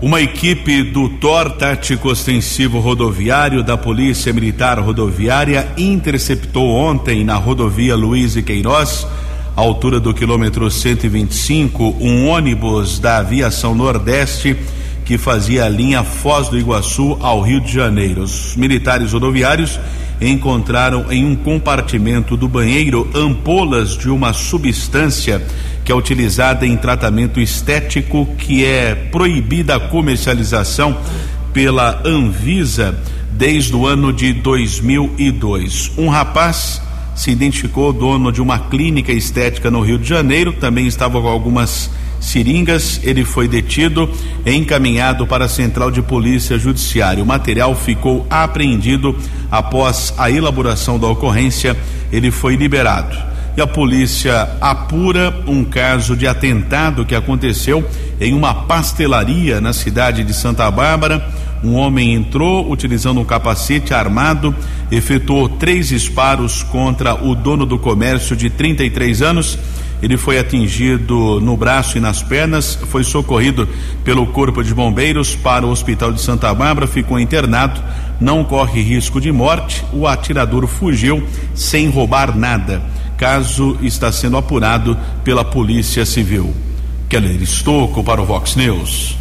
Uma 0.02 0.20
equipe 0.20 0.82
do 0.82 1.08
TOR 1.08 1.50
Tático 1.52 2.08
Ostensivo 2.08 2.80
Rodoviário 2.80 3.62
da 3.62 3.76
Polícia 3.76 4.32
Militar 4.32 4.78
Rodoviária 4.80 5.68
interceptou 5.76 6.68
ontem 6.70 7.24
na 7.24 7.36
rodovia 7.36 7.94
Luiz 7.94 8.34
e 8.36 8.42
Queiroz, 8.42 9.06
altura 9.54 10.00
do 10.00 10.12
quilômetro 10.12 10.70
125, 10.70 11.96
um 12.00 12.28
ônibus 12.28 12.98
da 12.98 13.18
Aviação 13.18 13.74
Nordeste 13.74 14.56
que 15.04 15.18
fazia 15.18 15.64
a 15.64 15.68
linha 15.68 16.04
Foz 16.04 16.48
do 16.48 16.58
Iguaçu 16.58 17.16
ao 17.20 17.42
Rio 17.42 17.60
de 17.60 17.72
Janeiro. 17.72 18.22
Os 18.22 18.54
militares 18.56 19.12
rodoviários 19.12 19.78
encontraram 20.20 21.10
em 21.10 21.24
um 21.24 21.34
compartimento 21.34 22.36
do 22.36 22.46
banheiro 22.46 23.08
ampolas 23.14 23.96
de 23.96 24.10
uma 24.10 24.32
substância 24.32 25.42
que 25.84 25.90
é 25.90 25.94
utilizada 25.94 26.66
em 26.66 26.76
tratamento 26.76 27.40
estético 27.40 28.26
que 28.36 28.64
é 28.64 28.94
proibida 28.94 29.76
a 29.76 29.80
comercialização 29.80 30.96
pela 31.52 32.02
Anvisa 32.04 32.98
desde 33.32 33.74
o 33.74 33.86
ano 33.86 34.12
de 34.12 34.32
2002. 34.32 35.92
Um 35.96 36.08
rapaz 36.08 36.82
se 37.14 37.30
identificou 37.30 37.92
dono 37.92 38.30
de 38.30 38.40
uma 38.40 38.58
clínica 38.58 39.12
estética 39.12 39.70
no 39.70 39.80
Rio 39.80 39.98
de 39.98 40.08
Janeiro, 40.08 40.52
também 40.52 40.86
estava 40.86 41.20
com 41.20 41.28
algumas 41.28 41.90
seringas, 42.20 43.00
ele 43.02 43.24
foi 43.24 43.48
detido 43.48 44.08
e 44.44 44.54
encaminhado 44.54 45.26
para 45.26 45.46
a 45.46 45.48
Central 45.48 45.90
de 45.90 46.02
Polícia 46.02 46.58
Judiciária. 46.58 47.22
O 47.22 47.26
material 47.26 47.74
ficou 47.74 48.26
apreendido 48.28 49.16
após 49.50 50.14
a 50.16 50.30
elaboração 50.30 50.98
da 50.98 51.08
ocorrência, 51.08 51.76
ele 52.12 52.30
foi 52.30 52.54
liberado. 52.54 53.16
E 53.56 53.60
a 53.60 53.66
polícia 53.66 54.48
apura 54.60 55.34
um 55.46 55.64
caso 55.64 56.16
de 56.16 56.26
atentado 56.26 57.04
que 57.04 57.14
aconteceu 57.14 57.84
em 58.20 58.32
uma 58.32 58.54
pastelaria 58.54 59.60
na 59.60 59.72
cidade 59.72 60.22
de 60.22 60.32
Santa 60.32 60.70
Bárbara. 60.70 61.28
Um 61.62 61.74
homem 61.74 62.14
entrou 62.14 62.70
utilizando 62.70 63.20
um 63.20 63.24
capacete 63.24 63.92
armado, 63.92 64.54
efetuou 64.90 65.48
três 65.48 65.88
disparos 65.88 66.62
contra 66.62 67.14
o 67.14 67.34
dono 67.34 67.66
do 67.66 67.78
comércio 67.78 68.36
de 68.36 68.48
33 68.48 69.20
anos 69.20 69.58
ele 70.02 70.16
foi 70.16 70.38
atingido 70.38 71.40
no 71.40 71.56
braço 71.56 71.98
e 71.98 72.00
nas 72.00 72.22
pernas, 72.22 72.78
foi 72.88 73.04
socorrido 73.04 73.68
pelo 74.02 74.26
Corpo 74.28 74.62
de 74.62 74.74
Bombeiros 74.74 75.34
para 75.36 75.66
o 75.66 75.70
Hospital 75.70 76.12
de 76.12 76.20
Santa 76.20 76.52
Bárbara, 76.54 76.86
ficou 76.86 77.20
internado, 77.20 77.82
não 78.20 78.42
corre 78.44 78.82
risco 78.82 79.20
de 79.20 79.30
morte. 79.30 79.84
O 79.92 80.06
atirador 80.06 80.66
fugiu 80.66 81.22
sem 81.54 81.88
roubar 81.88 82.36
nada. 82.36 82.82
Caso 83.16 83.76
está 83.82 84.10
sendo 84.10 84.36
apurado 84.38 84.96
pela 85.22 85.44
Polícia 85.44 86.06
Civil. 86.06 86.54
Keller 87.08 87.42
Estocco 87.42 88.02
para 88.02 88.22
o 88.22 88.24
Vox 88.24 88.56
News. 88.56 89.19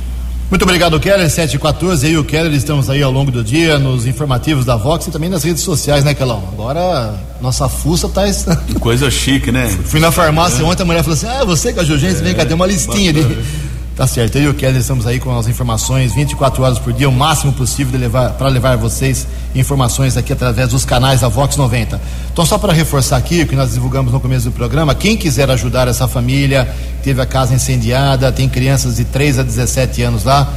Muito 0.49 0.63
obrigado, 0.63 0.99
Keller. 0.99 1.29
714 1.29 2.07
aí, 2.07 2.17
o 2.17 2.23
Keller, 2.23 2.51
estamos 2.53 2.89
aí 2.89 3.03
ao 3.03 3.12
longo 3.12 3.31
do 3.31 3.43
dia 3.43 3.77
nos 3.77 4.07
informativos 4.07 4.65
da 4.65 4.75
Vox 4.75 5.05
e 5.05 5.12
também 5.12 5.29
nas 5.29 5.43
redes 5.43 5.62
sociais, 5.62 6.03
né, 6.03 6.15
Kelão? 6.15 6.43
Agora 6.51 7.13
nossa 7.39 7.69
fuça 7.69 8.09
tá. 8.09 8.23
Coisa 8.79 9.09
chique, 9.09 9.51
né? 9.51 9.67
Fui 9.85 9.99
na 9.99 10.12
farmácia 10.12 10.62
é. 10.62 10.65
ontem, 10.65 10.83
a 10.83 10.85
mulher 10.85 11.03
falou 11.03 11.13
assim: 11.13 11.27
Ah, 11.27 11.45
você 11.45 11.73
Jurgência, 11.83 12.19
é. 12.19 12.23
vem 12.23 12.35
cá, 12.35 12.45
tem 12.45 12.55
uma 12.55 12.65
listinha 12.65 13.12
ali. 13.12 13.38
Tá 13.99 14.07
certo, 14.07 14.38
eu 14.38 14.43
e 14.43 14.47
o 14.47 14.53
Keller 14.53 14.79
estamos 14.79 15.05
aí 15.05 15.19
com 15.19 15.38
as 15.38 15.49
informações 15.49 16.13
24 16.13 16.63
horas 16.63 16.79
por 16.79 16.93
dia, 16.93 17.09
o 17.09 17.12
máximo 17.12 17.51
possível 17.51 17.99
levar, 17.99 18.29
para 18.29 18.47
levar 18.47 18.77
vocês 18.77 19.27
informações 19.53 20.15
aqui 20.15 20.31
através 20.31 20.69
dos 20.69 20.85
canais 20.85 21.19
da 21.19 21.27
Vox 21.27 21.57
90. 21.57 21.99
Então, 22.31 22.45
só 22.45 22.57
para 22.57 22.71
reforçar 22.71 23.17
aqui 23.17 23.41
o 23.41 23.45
que 23.45 23.57
nós 23.57 23.73
divulgamos 23.73 24.13
no 24.13 24.21
começo 24.21 24.45
do 24.45 24.53
programa, 24.53 24.95
quem 24.95 25.17
quiser 25.17 25.51
ajudar 25.51 25.89
essa 25.89 26.07
família, 26.07 26.73
teve 27.03 27.21
a 27.21 27.25
casa 27.25 27.53
incendiada, 27.53 28.31
tem 28.31 28.47
crianças 28.47 28.95
de 28.95 29.03
3 29.03 29.39
a 29.39 29.43
17 29.43 30.01
anos 30.01 30.23
lá, 30.23 30.47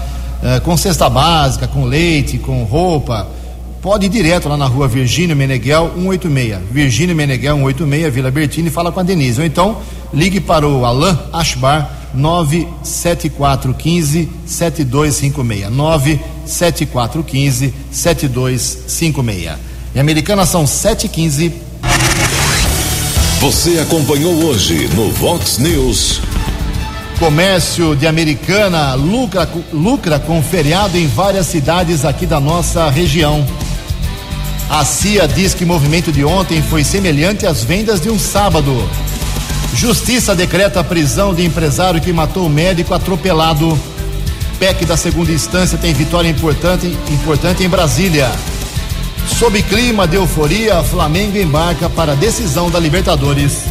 eh, 0.40 0.60
com 0.60 0.76
cesta 0.76 1.10
básica, 1.10 1.66
com 1.66 1.84
leite, 1.84 2.38
com 2.38 2.62
roupa, 2.62 3.26
pode 3.82 4.06
ir 4.06 4.08
direto 4.08 4.48
lá 4.48 4.56
na 4.56 4.66
rua 4.66 4.86
Virgínio 4.86 5.34
Meneghel 5.34 5.90
186. 5.96 6.60
Virgínio 6.70 7.16
Meneghel 7.16 7.56
186, 7.56 8.14
Vila 8.14 8.30
Bertini, 8.30 8.70
fala 8.70 8.92
com 8.92 9.00
a 9.00 9.02
Denise. 9.02 9.40
Ou 9.40 9.44
então, 9.44 9.78
ligue 10.14 10.40
para 10.40 10.64
o 10.64 10.86
Alain 10.86 11.18
Ashbar 11.32 12.01
97415 12.14 14.28
7256. 14.46 15.70
97415 15.70 17.74
7256. 17.90 19.72
Em 19.94 20.00
Americana 20.00 20.46
são 20.46 20.66
715. 20.66 21.52
Você 23.40 23.78
acompanhou 23.80 24.32
hoje 24.44 24.88
no 24.94 25.10
Vox 25.10 25.58
News. 25.58 26.20
Comércio 27.18 27.94
de 27.94 28.06
Americana 28.06 28.94
lucra, 28.94 29.48
lucra 29.72 30.18
com 30.18 30.42
feriado 30.42 30.96
em 30.96 31.06
várias 31.06 31.46
cidades 31.46 32.04
aqui 32.04 32.24
da 32.24 32.40
nossa 32.40 32.88
região. 32.88 33.46
A 34.70 34.84
CIA 34.84 35.28
diz 35.28 35.52
que 35.52 35.64
o 35.64 35.66
movimento 35.66 36.10
de 36.10 36.24
ontem 36.24 36.62
foi 36.62 36.82
semelhante 36.82 37.46
às 37.46 37.62
vendas 37.62 38.00
de 38.00 38.08
um 38.08 38.18
sábado. 38.18 38.72
Justiça 39.74 40.34
decreta 40.34 40.80
a 40.80 40.84
prisão 40.84 41.34
de 41.34 41.44
empresário 41.44 42.00
que 42.00 42.12
matou 42.12 42.46
o 42.46 42.50
médico 42.50 42.94
atropelado. 42.94 43.78
PEC 44.58 44.84
da 44.84 44.96
segunda 44.96 45.32
instância 45.32 45.78
tem 45.78 45.92
vitória 45.92 46.28
importante, 46.28 46.86
importante 47.10 47.64
em 47.64 47.68
Brasília. 47.68 48.30
Sob 49.26 49.60
clima 49.62 50.06
de 50.06 50.16
euforia, 50.16 50.82
Flamengo 50.82 51.38
embarca 51.38 51.88
para 51.88 52.12
a 52.12 52.14
decisão 52.14 52.70
da 52.70 52.78
Libertadores. 52.78 53.64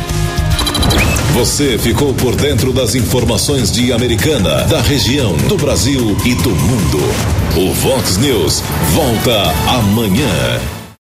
Você 1.34 1.78
ficou 1.78 2.14
por 2.14 2.36
dentro 2.36 2.74
das 2.74 2.94
informações 2.94 3.72
de 3.72 3.94
Americana, 3.94 4.66
da 4.66 4.82
região, 4.82 5.34
do 5.48 5.56
Brasil 5.56 6.18
e 6.26 6.36
do 6.36 6.50
mundo. 6.50 7.00
O 7.56 7.74
Vox 7.74 8.18
News 8.18 8.62
volta 8.94 9.44
amanhã. 9.70 10.81